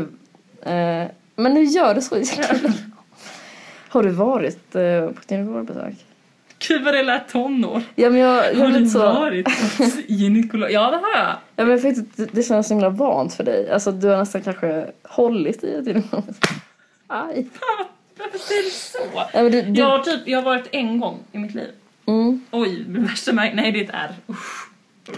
Eh, 0.72 1.08
men 1.36 1.54
nu 1.54 1.64
gör 1.64 1.96
du 1.96 2.02
så 2.02 2.16
Har 3.90 4.04
du 4.04 4.10
varit 4.10 4.76
eh, 4.76 5.06
på 5.06 5.14
gynekologbesök? 5.28 5.94
Gud 6.68 6.84
vad 6.84 6.94
det 6.94 7.04
lät 7.04 7.30
tonår. 7.30 7.82
Ja, 7.96 8.10
men 8.10 8.20
jag, 8.20 8.54
jag 8.56 8.66
Har 8.66 8.80
du 8.80 8.86
så... 8.90 9.00
varit 9.00 9.48
gynekolog? 10.08 10.72
Ja, 10.72 10.92
det 10.92 10.98
har 10.98 11.18
jag. 11.24 11.36
Ja, 11.56 11.66
men 11.66 11.70
jag 11.70 11.86
inte, 11.86 12.04
det, 12.24 12.30
det 12.34 12.44
känns 12.44 12.68
så 12.68 12.74
himla 12.74 12.90
vant 12.90 13.34
för 13.34 13.44
dig. 13.44 13.72
Alltså, 13.72 13.92
du 13.92 14.08
har 14.08 14.18
nästan 14.18 14.42
kanske 14.42 14.86
hållit 15.04 15.64
i 15.64 15.74
ett 15.76 15.88
gynekologbesök. 15.88 16.50
Aj. 17.08 17.48
Varför 18.20 18.38
säger 18.40 18.64
du 18.64 18.70
så? 18.70 18.98
Ja, 19.34 19.44
du, 19.44 19.50
du, 19.62 19.80
Jag 19.80 19.86
har, 19.86 20.00
typ, 20.00 20.22
jag 20.28 20.38
har 20.38 20.46
varit 20.46 20.68
en 20.72 21.00
gång 21.00 21.20
i 21.32 21.38
mitt 21.38 21.54
liv. 21.54 21.70
mm, 22.08 22.42
Oj, 22.52 22.84
det 22.88 23.00
värsta 23.00 23.34
märket. 23.34 23.56
Nej, 23.56 23.72
det 23.72 23.80
är 23.80 23.84
ett 23.84 23.90
R. 23.94 24.16
Usch. 24.30 24.68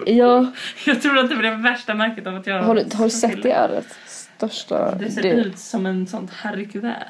Ja, 0.05 0.51
Jag 0.85 1.01
trodde 1.01 1.21
att 1.21 1.29
det 1.29 1.35
var 1.35 1.43
det 1.43 1.55
värsta 1.55 1.93
märket 1.93 2.27
av 2.27 2.35
att 2.35 2.47
jag... 2.47 2.63
har, 2.63 2.75
du, 2.75 2.85
har 2.97 3.03
du 3.03 3.09
sett 3.09 3.43
det 3.43 3.51
ärret? 3.51 3.87
Största... 4.07 4.95
Det 4.95 5.11
ser 5.11 5.23
ut 5.33 5.59
som 5.59 5.85
en 5.85 6.07
sånt 6.07 6.31
herrkuvert. 6.31 7.07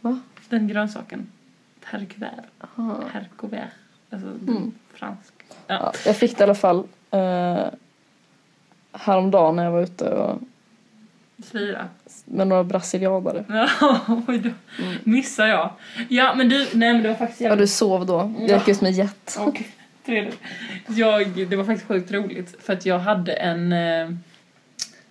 Va? 0.00 0.20
Den 0.48 0.68
grönsaken. 0.68 1.26
Herrkuvert. 1.84 2.44
Herrkuvert. 3.12 3.68
Alltså 4.10 4.28
Mm. 4.28 4.72
fransk. 4.94 5.32
Ja, 5.66 5.74
Ja. 5.74 5.92
jag 6.06 6.16
fick 6.16 6.36
det 6.38 6.42
i 6.42 6.44
alla 6.44 6.54
fall 6.54 6.84
eh, 7.10 7.64
häromdagen 8.92 9.56
när 9.56 9.64
jag 9.64 9.70
var 9.72 9.82
ute 9.82 10.04
och, 10.10 10.38
Slira. 11.44 11.88
med 12.24 12.46
några 12.48 12.64
brasilianare. 12.64 13.44
Ja, 13.80 13.98
oj 14.28 14.38
då. 14.38 14.50
Missar 15.04 15.46
jag. 15.46 15.70
Ja, 16.08 16.34
men 16.34 16.48
du, 16.48 16.58
nej 16.72 16.92
men 16.92 17.02
det 17.02 17.08
var 17.08 17.16
faktiskt 17.16 17.40
Ja, 17.40 17.48
jävligt... 17.48 17.62
du 17.62 17.66
sov 17.68 18.06
då. 18.06 18.32
Jag 18.38 18.58
gick 18.58 18.68
ut 18.68 18.80
med 18.80 18.92
jet. 18.92 19.26
Trevligt. 19.26 19.66
Jag, 20.86 21.46
det 21.50 21.56
var 21.56 21.64
faktiskt 21.64 21.88
sjukt 21.88 22.12
roligt 22.12 22.56
för 22.62 22.72
att 22.72 22.86
jag 22.86 22.98
hade 22.98 23.32
en... 23.32 23.72
eh, 23.72 24.10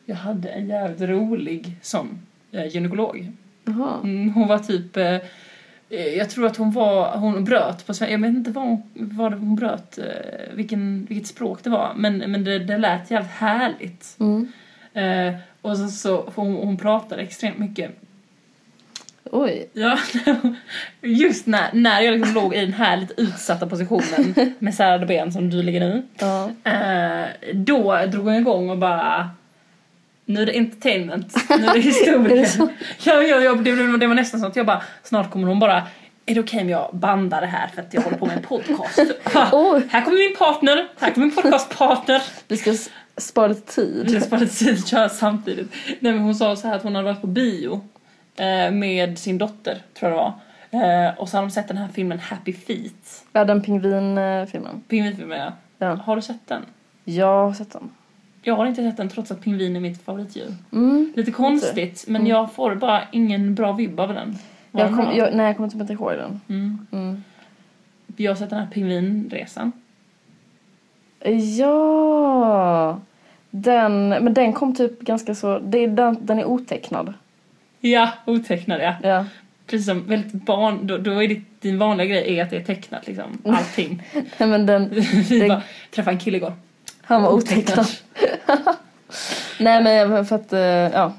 Jag 0.05 0.15
hade 0.15 0.49
en 0.49 0.67
jävligt 0.67 1.01
rolig 1.09 1.75
sån 1.81 2.19
eh, 2.51 2.65
gynekolog. 2.65 3.31
Mm, 4.03 4.29
hon 4.33 4.47
var 4.47 4.59
typ... 4.59 4.97
eh, 4.97 5.17
Jag 6.17 6.29
tror 6.29 6.45
att 6.45 6.57
hon 6.57 6.71
var... 6.71 7.17
Hon 7.17 7.43
bröt 7.45 7.85
på 7.87 7.93
svenska. 7.93 8.11
Jag 8.11 8.19
vet 8.19 8.29
inte 8.29 8.51
vad 8.51 8.63
hon, 8.63 8.83
vad 8.93 9.33
hon 9.33 9.55
bröt. 9.55 9.99
Vilken, 10.53 11.05
vilket 11.09 11.27
språk 11.27 11.63
det 11.63 11.69
var. 11.69 11.93
Men, 11.95 12.17
men 12.17 12.43
det, 12.43 12.59
det 12.59 12.77
lät 12.77 13.11
jävligt 13.11 13.31
härligt. 13.31 14.17
Mm. 14.19 14.47
Och 15.61 15.77
så, 15.77 15.87
så 15.87 16.31
hon, 16.35 16.53
hon 16.53 16.77
pratade 16.77 17.21
extremt 17.21 17.57
mycket. 17.57 17.91
Oj. 19.35 19.69
Ja, 19.73 19.97
just 21.01 21.45
när, 21.47 21.69
när 21.73 22.01
jag 22.01 22.11
liksom 22.17 22.33
låg 22.35 22.55
i 22.55 22.59
den 22.59 22.73
här 22.73 22.97
lite 22.97 23.13
utsatta 23.21 23.67
positionen 23.67 24.53
med 24.59 24.75
särade 24.75 25.05
ben 25.05 25.31
som 25.31 25.49
du 25.49 25.63
ligger 25.63 25.79
nu. 25.79 26.03
Ja. 26.19 26.49
Eh, 26.71 27.25
då 27.53 28.05
drog 28.05 28.25
hon 28.25 28.35
igång 28.35 28.69
och 28.69 28.77
bara 28.77 29.29
nu 30.25 30.41
är 30.41 30.45
det 30.45 30.57
entertainment, 30.57 31.35
nu 31.49 31.65
är 31.65 31.73
det 31.73 31.79
historia. 31.79 32.45
Ja, 33.03 33.21
ja, 33.23 33.39
ja, 33.39 33.53
det, 33.55 33.71
var- 33.71 33.97
det 33.97 34.07
var 34.07 34.15
nästan 34.15 34.39
så 34.39 34.45
att 34.47 34.55
jag 34.55 34.65
bara, 34.65 34.83
snart 35.03 35.31
kommer 35.31 35.47
hon 35.47 35.59
bara 35.59 35.83
är 36.25 36.35
det 36.35 36.39
okej 36.41 36.61
om 36.61 36.69
jag 36.69 36.89
bandar 36.93 37.41
det 37.41 37.47
här 37.47 37.67
för 37.67 37.81
att 37.81 37.93
jag 37.93 38.01
håller 38.01 38.17
på 38.17 38.25
med 38.25 38.37
en 38.37 38.43
podcast? 38.43 38.99
Oj. 39.51 39.81
här 39.89 40.01
kommer 40.01 40.17
min 40.29 40.35
partner, 40.37 40.87
här 40.99 41.11
kommer 41.11 41.27
min 41.27 41.35
podcastpartner. 41.35 42.21
Vi 42.47 42.57
ska 42.57 42.73
spara 43.17 43.47
lite 43.47 43.81
Vi 43.81 44.03
tid. 44.05 44.09
ska 44.11 44.21
spara 44.27 44.39
lite 44.39 44.55
tid 44.55 44.73
och 44.83 44.87
köra 44.87 45.09
samtidigt. 45.09 45.71
Nej 45.99 46.11
men 46.13 46.19
hon 46.21 46.35
sa 46.35 46.55
så 46.55 46.67
här 46.67 46.75
att 46.75 46.83
hon 46.83 46.95
hade 46.95 47.05
varit 47.07 47.21
på 47.21 47.27
bio 47.27 47.87
med 48.73 49.19
sin 49.19 49.37
dotter, 49.37 49.81
tror 49.93 50.11
jag 50.11 50.19
det 50.19 50.23
var. 50.23 50.33
Eh, 50.73 51.13
och 51.17 51.29
så 51.29 51.37
hade 51.37 51.47
de 51.47 51.51
sett 51.51 51.67
den 51.67 51.77
här 51.77 51.87
filmen 51.87 52.19
Happy 52.19 52.53
Feet. 52.53 53.25
Ja, 53.33 53.45
den 53.45 53.61
pingvinfilmen. 53.61 54.83
Pingvinfilmen 54.87 55.39
ja. 55.39 55.51
Ja. 55.77 55.93
Har 55.93 56.15
du 56.15 56.21
sett 56.21 56.47
den? 56.47 56.61
Jag 57.03 57.45
har 57.47 57.53
sett 57.53 57.71
den. 57.71 57.89
Jag 58.41 58.55
har 58.55 58.65
inte 58.65 58.83
sett 58.83 58.97
den 58.97 59.09
trots 59.09 59.31
att 59.31 59.41
pingvin 59.41 59.75
är 59.75 59.79
mitt 59.79 60.01
favoritdjur. 60.01 60.55
Mm. 60.71 61.13
Lite 61.15 61.31
konstigt, 61.31 62.05
men 62.07 62.27
jag 62.27 62.53
får 62.53 62.75
bara 62.75 63.03
ingen 63.11 63.55
bra 63.55 63.71
vibb 63.71 63.99
av 63.99 64.13
den. 64.13 64.37
Jag 64.71 64.87
kom, 64.87 64.99
har. 64.99 65.13
jag, 65.13 65.35
nej, 65.35 65.45
jag 65.45 65.57
kommer 65.57 65.69
typ 65.69 65.81
inte 65.81 65.93
ihåg 65.93 66.11
den. 66.11 66.41
Mm. 66.49 66.87
Mm. 66.91 67.23
jag 68.15 68.31
har 68.31 68.35
sett 68.35 68.49
den 68.49 68.59
här 68.59 68.67
pingvinresan. 68.67 69.71
Ja! 71.57 72.99
Den, 73.49 74.09
men 74.09 74.33
den 74.33 74.53
kom 74.53 74.75
typ 74.75 74.99
ganska 74.99 75.35
så... 75.35 75.59
Det 75.59 75.87
den, 75.87 76.17
den 76.21 76.39
är 76.39 76.45
otecknad. 76.45 77.13
Ja, 77.85 78.09
otecknad 78.25 78.95
ja. 79.03 79.25
Precis 79.67 79.85
som 79.85 80.07
väldigt 80.07 80.33
barn, 80.33 80.87
då, 80.87 80.97
då 80.97 81.23
är 81.23 81.27
ditt, 81.27 81.61
din 81.61 81.79
vanliga 81.79 82.07
grej 82.07 82.39
är 82.39 82.43
att 82.43 82.49
det 82.49 82.57
är 82.57 82.63
tecknat 82.63 83.07
liksom. 83.07 83.41
Allting. 83.45 84.03
Nej, 84.37 84.49
men 84.49 84.65
den, 84.65 84.89
Vi 85.29 85.39
Det- 85.39 85.47
bara 85.47 85.61
träffade 85.95 86.15
en 86.15 86.19
kille 86.19 86.37
igår. 86.37 86.53
han 87.01 87.21
var 87.21 87.29
otecknad. 87.31 87.87
Nej 89.59 89.83
men 89.83 90.25
för 90.25 90.35
att, 90.35 90.53
eh, 90.53 90.59
ja. 90.59 91.13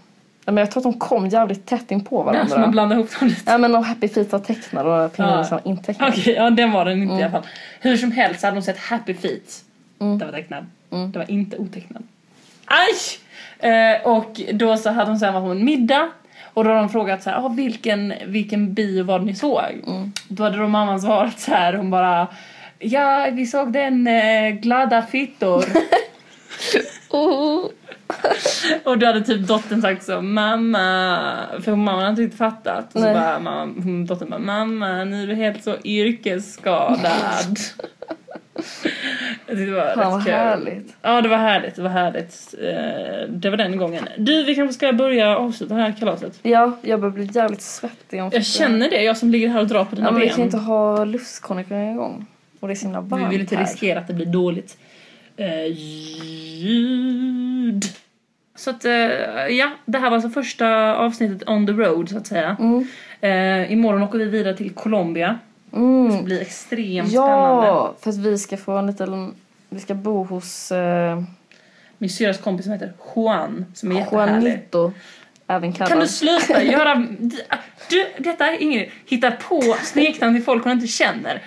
Men 0.46 0.56
jag 0.56 0.70
tror 0.70 0.80
att 0.80 0.92
de 0.92 0.98
kom 0.98 1.28
jävligt 1.28 1.66
tätt 1.66 1.90
in 1.90 2.04
på 2.04 2.16
Ja, 2.16 2.32
så 2.32 2.38
man 2.38 2.48
varandra. 2.48 2.68
blandar 2.68 2.96
ihop 2.96 3.20
dem 3.20 3.28
lite. 3.28 3.50
Ja 3.50 3.58
men 3.58 3.74
och 3.74 3.84
Happy 3.84 4.08
Feet 4.08 4.32
var 4.32 4.38
tecknad 4.38 4.86
och 4.86 5.12
Pingvinen 5.16 5.38
Ja. 5.38 5.48
var 5.50 5.60
inte 5.64 5.82
tecknad. 5.84 6.08
Okej, 6.12 6.34
ja 6.34 6.50
den 6.50 6.72
var 6.72 6.84
den 6.84 7.02
inte 7.02 7.14
i 7.14 7.16
Mm. 7.16 7.22
alla 7.22 7.30
fall. 7.42 7.50
Hur 7.80 7.96
som 7.96 8.12
helst 8.12 8.40
så 8.40 8.46
hade 8.46 8.56
de 8.56 8.62
sett 8.62 8.78
Happy 8.78 9.14
Feet. 9.14 9.64
Mm. 10.00 10.18
Det 10.18 10.24
var 10.24 10.32
tecknad. 10.32 10.66
Mm. 10.92 11.12
Det 11.12 11.18
var 11.18 11.30
inte 11.30 11.56
otecknad. 11.56 12.02
Aj! 12.64 13.70
Eh, 13.70 14.06
och 14.06 14.40
då 14.52 14.76
så 14.76 14.90
hade 14.90 15.10
de 15.10 15.18
sen 15.18 15.34
varit 15.34 15.44
på 15.44 15.50
en 15.50 15.64
middag. 15.64 16.08
Och 16.54 16.64
då 16.64 16.70
hade 16.70 16.80
de 16.80 16.88
frågat 16.88 17.22
så 17.22 17.30
här, 17.30 17.44
ah, 17.44 17.48
vilken, 17.48 18.14
vilken 18.26 18.74
bio 18.74 19.04
var 19.04 19.18
det 19.18 19.24
ni 19.24 19.34
såg? 19.34 19.82
Mm. 19.86 20.12
Då 20.28 20.42
hade 20.42 20.58
då 20.58 20.68
mamman 20.68 21.00
svarat 21.00 21.40
så 21.40 21.50
här, 21.50 21.72
hon 21.72 21.90
bara 21.90 22.28
Ja, 22.78 23.28
vi 23.32 23.46
såg 23.46 23.72
den 23.72 24.06
eh, 24.06 24.50
glada 24.50 25.02
fittor. 25.02 25.64
Oh. 27.10 27.64
och 28.84 28.98
då 28.98 29.06
hade 29.06 29.20
typ 29.20 29.46
dottern 29.46 29.82
sagt 29.82 30.04
så, 30.04 30.22
mamma, 30.22 31.18
för 31.60 31.76
mamma 31.76 32.04
hade 32.04 32.22
inte 32.22 32.36
fattat. 32.36 32.94
Och 32.94 33.00
så 33.00 33.06
bara, 33.06 33.38
mamma, 33.38 33.72
dottern 34.08 34.30
bara, 34.30 34.38
mamma, 34.38 35.04
nu 35.04 35.22
är 35.22 35.26
du 35.26 35.34
helt 35.34 35.64
så 35.64 35.76
yrkesskadad. 35.84 37.58
Det 39.46 39.70
var 39.70 39.94
Fan 39.94 40.12
vad 40.12 40.24
kul. 40.24 40.32
härligt. 40.32 40.96
Ja, 41.02 41.20
det 41.20 41.28
var 41.28 41.36
härligt, 41.36 41.74
det 41.76 41.82
var 41.82 41.90
härligt. 41.90 42.54
Eh, 42.62 43.28
Det 43.28 43.50
var 43.50 43.56
den 43.56 43.76
gången. 43.76 44.04
Du, 44.18 44.42
vi 44.44 44.54
kanske 44.54 44.74
ska 44.74 44.92
börja 44.92 45.36
avsluta 45.36 45.74
det 45.74 45.80
här 45.82 45.94
kalaset. 45.98 46.38
Ja, 46.42 46.76
jag 46.82 47.00
börjar 47.00 47.12
bli 47.14 47.28
jävligt 47.32 47.62
svettig 47.62 48.22
om 48.22 48.30
Jag 48.32 48.44
känner 48.44 48.90
det, 48.90 49.02
jag 49.02 49.16
som 49.16 49.30
ligger 49.30 49.48
här 49.48 49.60
och 49.60 49.66
drar 49.66 49.84
på 49.84 49.94
dina 49.96 50.06
Ja 50.08 50.10
men 50.12 50.20
vi 50.20 50.26
ben. 50.26 50.34
kan 50.36 50.44
inte 50.44 50.56
ha 50.56 51.04
lustkondition 51.04 51.78
igång. 51.92 52.26
Och 52.60 52.68
det 52.68 52.74
är 52.74 52.76
så 52.76 52.84
himla 52.86 53.00
varmt 53.00 53.24
Vi 53.26 53.30
vill 53.30 53.40
inte 53.40 53.56
här. 53.56 53.64
riskera 53.64 53.98
att 54.00 54.06
det 54.06 54.14
blir 54.14 54.26
dåligt 54.26 54.76
eh, 55.36 55.66
ljud. 56.64 57.84
så 58.56 58.70
att 58.70 58.84
eh, 58.84 58.92
ja, 59.50 59.70
det 59.86 59.98
här 59.98 60.10
var 60.10 60.14
alltså 60.14 60.30
första 60.30 60.94
avsnittet 60.96 61.48
on 61.48 61.66
the 61.66 61.72
road 61.72 62.08
så 62.08 62.18
att 62.18 62.26
säga. 62.26 62.56
Mm. 62.60 62.86
Eh, 63.20 63.72
imorgon 63.72 64.02
åker 64.02 64.18
vi 64.18 64.24
vidare 64.24 64.56
till 64.56 64.70
Colombia. 64.70 65.38
Det 65.74 65.80
Mm. 65.80 66.24
blir 66.24 66.40
extremt 66.40 67.08
spännande. 67.10 67.66
Ja, 67.66 67.94
för 68.00 68.10
att 68.10 68.16
vi 68.16 68.38
ska 68.38 68.56
få 68.56 68.72
en 68.76 68.86
liten... 68.86 69.34
Vi 69.68 69.80
ska 69.80 69.94
bo 69.94 70.24
hos 70.24 70.72
eh, 70.72 71.22
Min 71.98 72.10
syrras 72.10 72.38
kompis 72.38 72.64
som 72.66 72.72
heter 72.72 72.92
Juan 73.16 73.66
som 73.74 73.92
är 73.92 73.96
jättehärlig. 73.96 74.48
Juanito, 74.50 74.92
även 75.46 75.72
kallad. 75.72 75.88
Kan 75.88 76.00
du 76.00 76.08
sluta 76.08 76.62
göra... 76.62 77.06
Du, 77.90 78.06
detta 78.18 78.46
är 78.46 78.62
ingen 78.62 78.86
Hitta 79.06 79.30
på 79.30 79.60
smeknamn 79.82 80.34
till 80.36 80.44
folk 80.44 80.64
hon 80.64 80.72
inte 80.72 80.86
känner. 80.86 81.42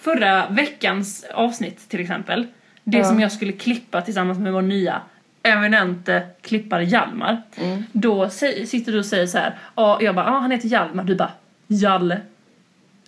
Förra 0.00 0.46
veckans 0.48 1.24
avsnitt 1.34 1.88
till 1.88 2.00
exempel. 2.00 2.46
Det 2.84 2.98
Ja. 2.98 3.04
som 3.04 3.20
jag 3.20 3.32
skulle 3.32 3.52
klippa 3.52 4.02
tillsammans 4.02 4.38
med 4.38 4.52
vår 4.52 4.62
nya 4.62 5.00
eminente 5.42 6.22
klippare 6.42 6.84
Hjalmar. 6.84 7.42
Mm. 7.56 7.84
Då 7.92 8.28
sitter 8.30 8.92
du 8.92 8.98
och 8.98 9.06
säger 9.06 9.26
så 9.26 9.38
här. 9.38 9.58
Ja, 9.74 9.98
jag 10.02 10.14
bara, 10.14 10.26
ah, 10.26 10.38
han 10.38 10.50
heter 10.50 10.68
Hjalmar. 10.68 11.04
Du 11.04 11.14
bara, 11.16 11.30
Jalle. 11.66 12.20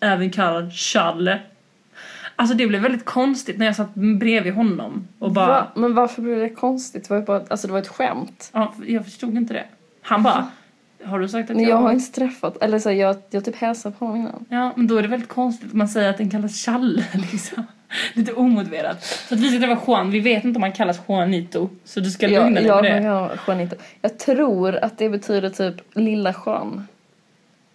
Även 0.04 0.30
kallad 0.30 0.72
Challe. 0.72 1.40
Alltså 2.36 2.56
det 2.56 2.66
blev 2.66 2.82
väldigt 2.82 3.04
konstigt 3.04 3.58
när 3.58 3.66
jag 3.66 3.76
satt 3.76 3.94
bredvid 3.94 4.54
honom 4.54 5.08
och 5.18 5.32
bara... 5.32 5.46
Va? 5.46 5.66
Men 5.74 5.94
varför 5.94 6.22
blev 6.22 6.38
det 6.38 6.48
konstigt? 6.48 7.08
Det 7.08 7.14
var 7.14 7.22
bara, 7.22 7.42
alltså 7.48 7.66
det 7.66 7.72
var 7.72 7.80
ett 7.80 7.88
skämt. 7.88 8.50
Ja, 8.52 8.74
jag 8.86 9.04
förstod 9.04 9.36
inte 9.36 9.54
det. 9.54 9.64
Han 10.02 10.22
bara, 10.22 10.46
har 11.04 11.18
du 11.20 11.28
sagt 11.28 11.50
att 11.50 11.60
jag... 11.60 11.70
jag 11.70 11.76
har 11.76 11.92
inte 11.92 12.12
träffat, 12.12 12.62
eller 12.62 12.78
så 12.78 12.90
jag, 12.92 13.16
jag 13.30 13.44
typ 13.44 13.56
hälsat 13.56 13.98
på 13.98 14.06
honom 14.06 14.20
innan. 14.20 14.44
Ja, 14.48 14.72
men 14.76 14.86
då 14.86 14.96
är 14.96 15.02
det 15.02 15.08
väldigt 15.08 15.28
konstigt 15.28 15.68
att 15.68 15.74
man 15.74 15.88
säger 15.88 16.10
att 16.10 16.18
den 16.18 16.30
kallas 16.30 16.64
Challe 16.64 17.04
liksom. 17.32 17.66
Lite 18.14 18.32
omotiverat. 18.32 19.04
Så 19.04 19.34
att 19.34 19.40
vi 19.40 19.50
ska 19.50 19.66
träffa 19.66 19.82
Juan, 19.86 20.10
vi 20.10 20.20
vet 20.20 20.44
inte 20.44 20.56
om 20.56 20.62
han 20.62 20.72
kallas 20.72 21.00
Juanito. 21.08 21.68
Så 21.84 22.00
du 22.00 22.10
ska 22.10 22.26
lugna 22.26 22.60
dig 22.60 22.66
jag, 22.66 22.82
med 22.82 23.02
det. 23.02 23.06
jag, 23.06 23.30
Juanito. 23.46 23.76
jag 24.00 24.18
tror 24.18 24.76
att 24.76 24.98
det 24.98 25.08
betyder 25.08 25.50
typ 25.50 25.74
lilla 25.94 26.34
Juan. 26.46 26.86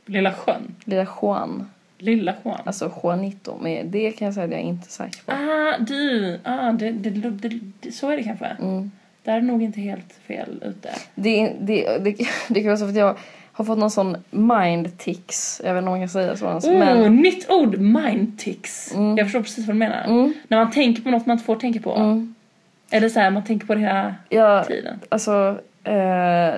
Lilla 0.05 0.33
sjön. 0.33 0.75
Lilla 0.85 1.07
Juan. 1.21 1.69
Lilla 1.99 2.33
Juan. 2.43 2.59
Alltså 2.65 2.91
Juanito. 3.03 3.57
Men 3.61 3.91
det 3.91 4.11
kan 4.11 4.25
jag 4.25 4.33
säga 4.33 4.45
att 4.45 4.51
jag 4.51 4.59
är 4.59 4.63
inte 4.63 4.91
säker 4.91 5.21
på. 5.25 5.31
Ah, 5.31 5.77
du. 5.79 6.39
Ah, 6.43 6.71
det, 6.71 6.91
det, 6.91 7.09
det, 7.09 7.59
det, 7.79 7.91
så 7.91 8.09
är 8.09 8.17
det 8.17 8.23
kanske. 8.23 8.45
Mm. 8.45 8.91
Där 9.23 9.37
är 9.37 9.41
nog 9.41 9.63
inte 9.63 9.81
helt 9.81 10.13
fel 10.27 10.63
ute. 10.65 10.89
Det, 11.15 11.53
det, 11.61 11.97
det, 11.97 12.15
det 12.49 12.59
kan 12.61 12.65
vara 12.65 12.77
så 12.77 12.85
för 12.85 12.89
att 12.91 12.95
jag 12.97 13.17
har 13.51 13.65
fått 13.65 13.77
någon 13.77 13.91
sån 13.91 14.17
mind 14.29 14.97
tics. 14.97 15.61
Jag 15.65 15.73
vet 15.73 15.81
inte 15.81 15.87
om 15.87 15.91
man 15.93 16.01
kan 16.01 16.09
säga 16.09 16.35
så. 16.35 16.47
Alltså. 16.47 16.69
Oh, 16.69 16.79
Men, 16.79 17.15
nytt 17.15 17.49
ord! 17.49 17.77
Mindtics. 17.77 18.93
Mm. 18.95 19.17
Jag 19.17 19.25
förstår 19.27 19.41
precis 19.41 19.67
vad 19.67 19.75
du 19.75 19.79
menar. 19.79 20.03
mm, 20.03 20.33
När 20.47 20.57
man 20.57 20.71
tänker 20.71 21.01
på 21.01 21.09
något 21.09 21.25
man 21.25 21.33
inte 21.33 21.45
får 21.45 21.55
tänka 21.55 21.79
på. 21.79 21.95
mm. 21.95 22.35
Eller 22.91 23.09
så 23.09 23.19
här, 23.19 23.31
man 23.31 23.43
tänker 23.43 23.67
på 23.67 23.75
det 23.75 23.79
hela 23.81 24.15
Jag, 24.29 24.67
tiden. 24.67 24.99
alltså, 25.09 25.59
eh, 25.83 25.93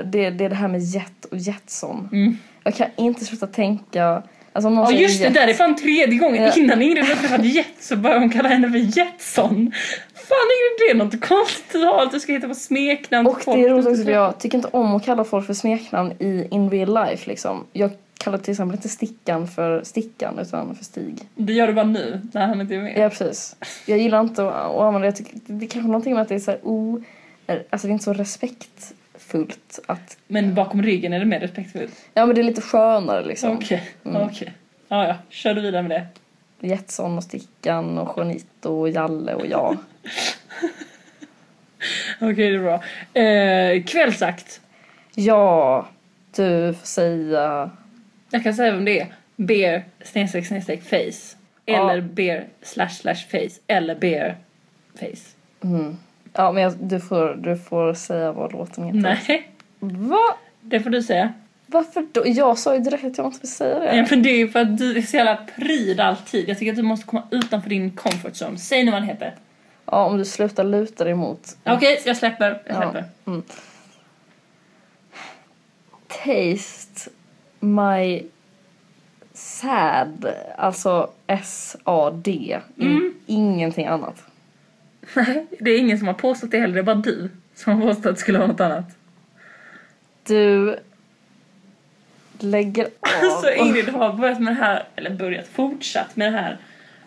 det, 0.06 0.30
det 0.30 0.45
är 0.45 0.49
det 0.49 0.56
här 0.56 0.67
med 0.67 0.82
jet 0.82 1.25
och 1.32 1.38
Jetson. 1.38 2.10
Mm. 2.12 2.38
Jag 2.63 2.75
kan 2.75 2.88
inte 2.95 3.25
sluta 3.25 3.47
tänka... 3.47 4.23
Alltså 4.54 4.70
Ja 4.70 4.92
just 4.92 5.22
det, 5.22 5.30
där 5.30 5.48
är 5.48 5.54
fan 5.54 5.76
tredje 5.76 6.20
gången. 6.20 6.44
Ja. 6.44 6.54
Innan 6.58 6.82
Ingrid 6.82 7.04
hade 7.04 7.22
träffat 7.22 7.46
Jet 7.46 7.68
så 7.80 7.96
började 7.96 8.22
hon 8.22 8.30
kalla 8.30 8.50
henne 8.50 8.72
för 8.72 8.78
Jetson. 8.78 9.72
Fan 10.14 10.48
Ingrid, 10.56 10.78
det 10.80 10.92
är 10.92 10.96
något 10.96 11.28
konstigt 11.28 11.72
du 11.72 11.86
har 11.86 12.04
att 12.04 12.12
du 12.12 12.20
ska 12.20 12.32
hitta 12.32 12.48
på 12.48 12.56
smeknamn 12.56 13.28
Och 13.28 13.42
det 13.46 13.52
är 13.52 13.70
roligt 13.70 13.88
också 13.88 14.04
för 14.04 14.12
jag 14.12 14.40
tycker 14.40 14.58
inte 14.58 14.70
om 14.72 14.96
att 14.96 15.06
kalla 15.06 15.24
folk 15.24 15.46
för 15.46 15.54
smeknamn 15.54 16.12
i 16.20 16.48
in 16.52 16.70
real 16.70 16.94
life 16.94 17.30
liksom. 17.30 17.66
Jag 17.74 17.92
kallar 18.18 18.38
till 18.38 18.52
exempel 18.52 18.76
inte 18.76 18.90
Stickan 18.90 19.48
för 19.48 19.84
Stickan 19.84 20.40
utan 20.40 20.76
för 20.76 20.86
Stig. 20.86 21.20
Det 21.36 21.54
gör 21.54 21.68
du 21.68 21.74
bara 21.74 21.86
nu, 21.86 22.22
när 22.34 22.48
han 22.48 22.62
inte 22.62 22.76
är 22.76 22.82
med. 22.82 22.98
Ja 22.98 23.10
precis. 23.10 23.56
Jag 23.86 24.00
gillar 24.00 24.22
inte 24.22 24.48
att, 24.48 24.54
att 24.54 24.82
använda 24.82 25.12
det. 25.12 25.24
Det 25.46 25.66
är 25.66 25.70
kanske 25.70 25.88
någonting 25.88 26.14
med 26.14 26.22
att 26.22 26.30
det 26.30 26.36
är 26.36 26.40
så 26.40 26.52
här 26.52 26.60
o... 26.64 27.04
Alltså 27.70 27.88
det 27.88 27.92
är 27.92 27.94
inte 27.94 28.04
så 28.06 28.14
respektfullt 29.34 29.80
att... 29.88 30.17
Men 30.28 30.56
bakom 30.56 30.84
ryggen 30.84 31.13
är 31.13 31.20
det 31.20 31.26
mer 31.26 31.39
respektfullt. 31.39 32.06
Ja 32.13 32.26
men 32.26 32.36
det 32.36 32.41
är 32.41 32.44
lite 32.44 32.62
skönare 32.62 33.26
liksom. 33.26 33.52
Okej, 33.58 33.84
Mm. 34.06 34.22
okej. 34.22 34.54
Ja, 34.88 35.08
ja. 35.08 35.15
Kör 35.30 35.54
du 35.54 35.62
vidare 35.62 35.82
med 35.84 35.91
det. 35.91 36.67
Jetson 36.67 37.17
och 37.17 37.24
Stickan 37.24 37.98
och 37.98 38.17
Juanito 38.17 38.70
och 38.80 38.89
Jalle 38.89 39.34
och 39.34 39.48
jag. 39.48 39.78
Okej, 42.20 42.50
det 42.52 42.56
är 42.56 42.60
bra. 42.60 42.84
Eh, 43.22 43.84
kvällsakt. 43.84 44.62
ja, 45.15 45.88
du 46.36 46.74
får 46.74 46.86
säga... 46.86 47.72
Jag 48.32 48.44
kan 48.44 48.54
säga 48.54 48.72
vem 48.72 48.86
det 48.86 49.00
är. 49.00 49.08
Bear 49.36 49.84
snedstreck 50.04 50.48
snedstreck 50.48 50.84
face. 50.84 51.38
Ja. 51.65 51.91
Eller 51.91 52.02
bear 52.02 52.46
slash 52.62 52.89
slash 52.89 53.15
face. 53.32 53.60
Eller 53.67 53.96
bear 53.96 54.36
face. 55.00 55.36
Mm. 55.63 55.98
Ja 56.34 56.52
men 56.52 56.63
jag, 56.63 56.74
du, 56.80 57.00
får, 57.00 57.34
du 57.36 57.58
får 57.58 57.94
säga 57.94 58.32
vad 58.32 58.52
låten 58.54 58.84
heter. 58.84 59.00
Nej, 59.00 59.52
Va? 59.80 60.36
det 60.62 60.80
får 60.80 60.89
du 60.89 61.02
säga. 61.04 61.34
Varför 61.65 62.08
då? 62.12 62.22
Jag 62.26 62.58
sa 62.58 62.74
ju 62.74 62.80
direkt 62.80 63.04
att 63.06 63.17
jag 63.17 63.28
inte 63.28 63.39
vill 63.39 63.52
säga 63.52 63.80
det. 63.80 63.96
Ja, 63.98 64.06
men 64.10 64.24
det 64.24 64.30
är 64.30 64.38
ju 64.38 64.50
för 64.50 64.60
att 64.60 64.78
du 64.78 64.98
är 64.98 65.02
så 65.02 65.17
jävla 65.17 65.38
pryd 65.56 66.00
alltid. 66.00 66.50
Jag 66.50 66.60
tycker 66.60 66.72
att 66.72 66.76
du 66.78 66.84
måste 66.84 67.06
komma 67.08 67.24
utanför 67.32 67.70
din 67.70 67.91
comfort 67.91 68.32
zone. 68.41 68.58
Säg 68.58 68.84
nu 68.84 68.91
vad 68.91 69.00
han 69.00 69.10
heter. 69.10 69.36
Ja, 69.86 70.06
om 70.06 70.17
du 70.17 70.26
slutar 70.26 70.63
luta 70.63 71.04
dig 71.04 71.13
mot. 71.15 71.58
Okej, 71.65 72.02
jag 72.06 72.17
släpper. 72.17 72.62
Jag 72.65 72.76
Ja. 72.84 72.91
släpper. 72.91 73.06
Taste 76.08 77.10
my 77.60 78.24
sad. 79.34 80.26
Alltså 80.58 81.10
S-A-D. 81.28 82.60
Mm. 82.80 83.13
Ingenting 83.26 83.86
annat. 83.86 84.24
Nej, 85.13 85.45
det 85.60 85.71
är 85.71 85.80
ingen 85.80 85.97
som 85.97 86.08
har 86.08 86.13
påstått 86.13 86.52
det 86.52 86.60
heller. 86.60 86.74
Det 86.74 86.80
är 86.80 86.84
bara 86.84 86.95
du 86.95 87.30
som 87.56 87.74
har 87.74 87.88
påstått 87.88 88.06
att 88.06 88.15
det 88.15 88.21
skulle 88.21 88.38
vara 88.38 88.47
något 88.47 88.62
annat. 88.62 88.97
Du 90.24 90.76
lägger 92.39 92.84
av. 93.00 93.10
Alltså 93.24 93.52
Ingrid 93.52 93.89
har 93.89 94.13
börjat 94.13 94.41
med 94.41 94.54
det 94.54 94.60
här, 94.60 94.84
eller 94.95 95.10
börjat, 95.10 95.47
fortsatt 95.47 96.15
med 96.15 96.34
det 96.34 96.38
här 96.38 96.58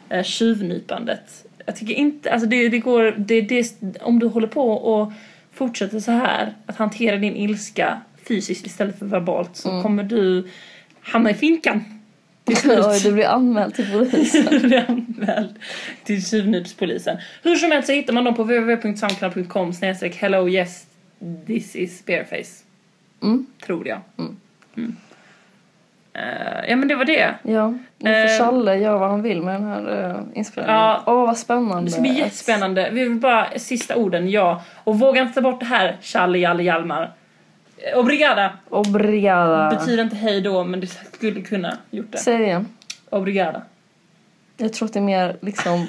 eh, 0.09 0.23
tjuvnypandet. 0.23 1.47
Jag 1.67 1.77
tycker 1.77 1.95
inte, 1.95 2.33
alltså 2.33 2.49
det, 2.49 2.69
det 2.69 2.79
går, 2.79 3.15
det, 3.19 3.41
det, 3.41 3.77
om 4.01 4.19
du 4.19 4.27
håller 4.27 4.47
på 4.47 4.71
och 4.71 5.13
fortsätter 5.53 6.01
så 6.01 6.11
här, 6.11 6.55
att 6.67 6.77
hantera 6.77 7.17
din 7.17 7.37
ilska 7.37 8.01
fysiskt 8.29 8.67
istället 8.67 8.99
för 8.99 9.07
verbalt 9.07 9.57
så 9.57 9.83
kommer 9.83 10.03
du 10.03 10.49
hamna 11.01 11.31
i 11.31 11.35
finkan. 11.35 11.94
Oj, 12.47 13.01
du 13.03 13.13
blir 13.13 13.27
anmäld 13.27 13.75
till 13.75 13.93
polisen. 13.93 14.47
Du 14.51 14.61
blir 14.61 14.85
anmäld 14.89 15.55
till 16.05 16.27
tjuvnypspolisen. 16.27 17.17
Hur 17.43 17.57
som 17.57 17.71
helst 17.71 17.87
så 17.87 17.93
hittar 17.93 18.13
man 18.13 18.25
dem 18.25 18.35
på 18.35 18.43
www.soundcloud.com 18.43 19.73
snedstreck 19.73 20.17
hello 20.17 20.49
yes 20.49 20.87
this 21.47 21.77
is 21.77 22.07
bareface. 22.07 22.65
Mm. 23.23 23.47
Tror 23.67 23.89
jag. 23.89 24.01
Mm. 24.19 24.37
Mm. 24.77 24.97
Eh, 26.13 26.71
ja 26.71 26.77
men 26.77 26.89
det 26.89 26.95
var 26.95 27.05
det. 27.05 27.35
Ja, 27.43 27.75
nu 27.99 28.11
får 28.11 28.11
Eh. 28.11 28.39
Challe 28.39 28.77
göra 28.77 28.99
vad 28.99 29.11
han 29.11 29.23
vill 29.23 29.43
med 29.43 29.55
den 29.55 29.65
här 29.65 30.11
uh, 30.11 30.23
inspelningen. 30.35 30.81
Ja. 30.81 31.03
Åh, 31.07 31.27
vad 31.27 31.39
spännande. 31.39 31.85
Det 31.85 31.91
ska 31.91 32.01
bli 32.01 32.19
jättespännande. 32.19 32.91
Vi 32.93 33.03
vill 33.03 33.15
bara 33.15 33.59
sista 33.59 33.97
orden, 33.97 34.31
ja. 34.31 34.63
Och 34.85 34.99
våga 34.99 35.23
inte 35.23 35.35
ta 35.35 35.41
bort 35.41 35.61
det 35.61 35.67
här, 35.67 35.97
Challe, 36.03 36.39
Jalle, 36.39 36.63
Hjalmar. 36.63 37.13
Obrigada 37.97 38.53
Obrigada. 38.69 39.77
betyder 39.79 40.03
inte 40.03 40.17
hej 40.17 40.41
då, 40.41 40.65
men 40.65 40.81
det 40.81 40.87
skulle 40.87 41.41
kunna 41.41 41.79
gjort 41.91 42.13
det. 42.13 42.19
Säg 42.19 42.39
det 42.39 42.45
igen. 42.45 42.67
Obrigada. 43.11 43.63
Jag 44.57 44.73
tror 44.73 44.87
att 44.87 44.93
det 44.93 44.99
är 44.99 45.03
mer 45.03 45.37
liksom 45.41 45.87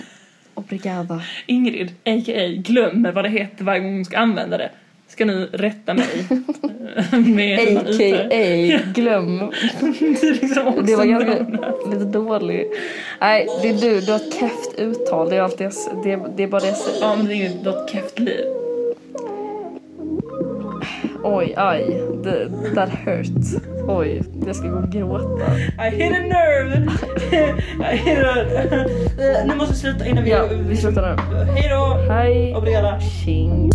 obrigada. 0.53 1.21
Ingrid, 1.45 1.89
a.k.a. 1.89 2.47
glömmer 2.47 3.11
vad 3.11 3.25
det 3.25 3.29
heter 3.29 3.63
varje 3.63 3.79
gång 3.79 3.93
hon 3.93 4.05
ska 4.05 4.17
använda 4.17 4.57
det. 4.57 4.69
Ska 5.07 5.25
nu 5.25 5.49
rätta 5.53 5.93
mig. 5.93 6.27
med. 7.25 7.59
A.k.a. 7.77 8.79
glöm. 8.93 9.39
Det 9.79 10.27
är 10.27 10.41
liksom 10.41 10.85
Det 10.85 10.95
var 10.95 11.05
ganska 11.05 11.45
lite 11.89 12.05
dålig. 12.05 12.67
Nej, 13.19 13.47
det 13.61 13.69
är 13.69 13.73
du. 13.73 14.01
Du 14.01 14.11
har 14.11 14.19
ett 14.19 14.33
keft 14.39 14.79
uttal. 14.79 15.29
Det 15.29 15.35
är, 15.35 15.41
alltid, 15.41 15.71
det, 16.03 16.19
det 16.35 16.43
är 16.43 16.47
bara 16.47 16.61
det 16.61 16.67
jag 16.67 16.77
säger. 16.77 17.01
Ja 17.01 17.15
men 17.15 17.25
det 17.25 17.33
är 17.33 17.35
ju 17.35 17.69
ett 17.69 17.91
keft 17.91 18.19
liv. 18.19 18.64
Oj, 21.27 21.53
aj. 21.57 21.83
Det, 22.23 22.49
that 22.75 22.89
hurt. 22.89 23.61
Oj, 23.87 24.21
jag 24.47 24.55
ska 24.55 24.67
gå 24.67 24.77
och 24.77 24.89
gråta. 24.89 25.57
I 25.57 25.89
hit 25.89 26.11
a 26.11 26.19
nerve! 26.19 26.91
I 27.93 27.97
hit 27.97 28.17
a... 28.17 28.35
Nu 29.47 29.55
måste 29.55 29.73
vi 29.73 29.79
sluta 29.79 30.07
innan 30.07 30.23
vi... 30.23 30.29
Ja, 30.29 30.45
vi 30.67 30.77
slutar 30.77 31.01
nu. 31.01 31.35
Hej 31.51 31.69
då! 31.69 32.13
Hej. 32.13 32.55
Obrigada! 32.55 32.99
Tjing. 32.99 33.71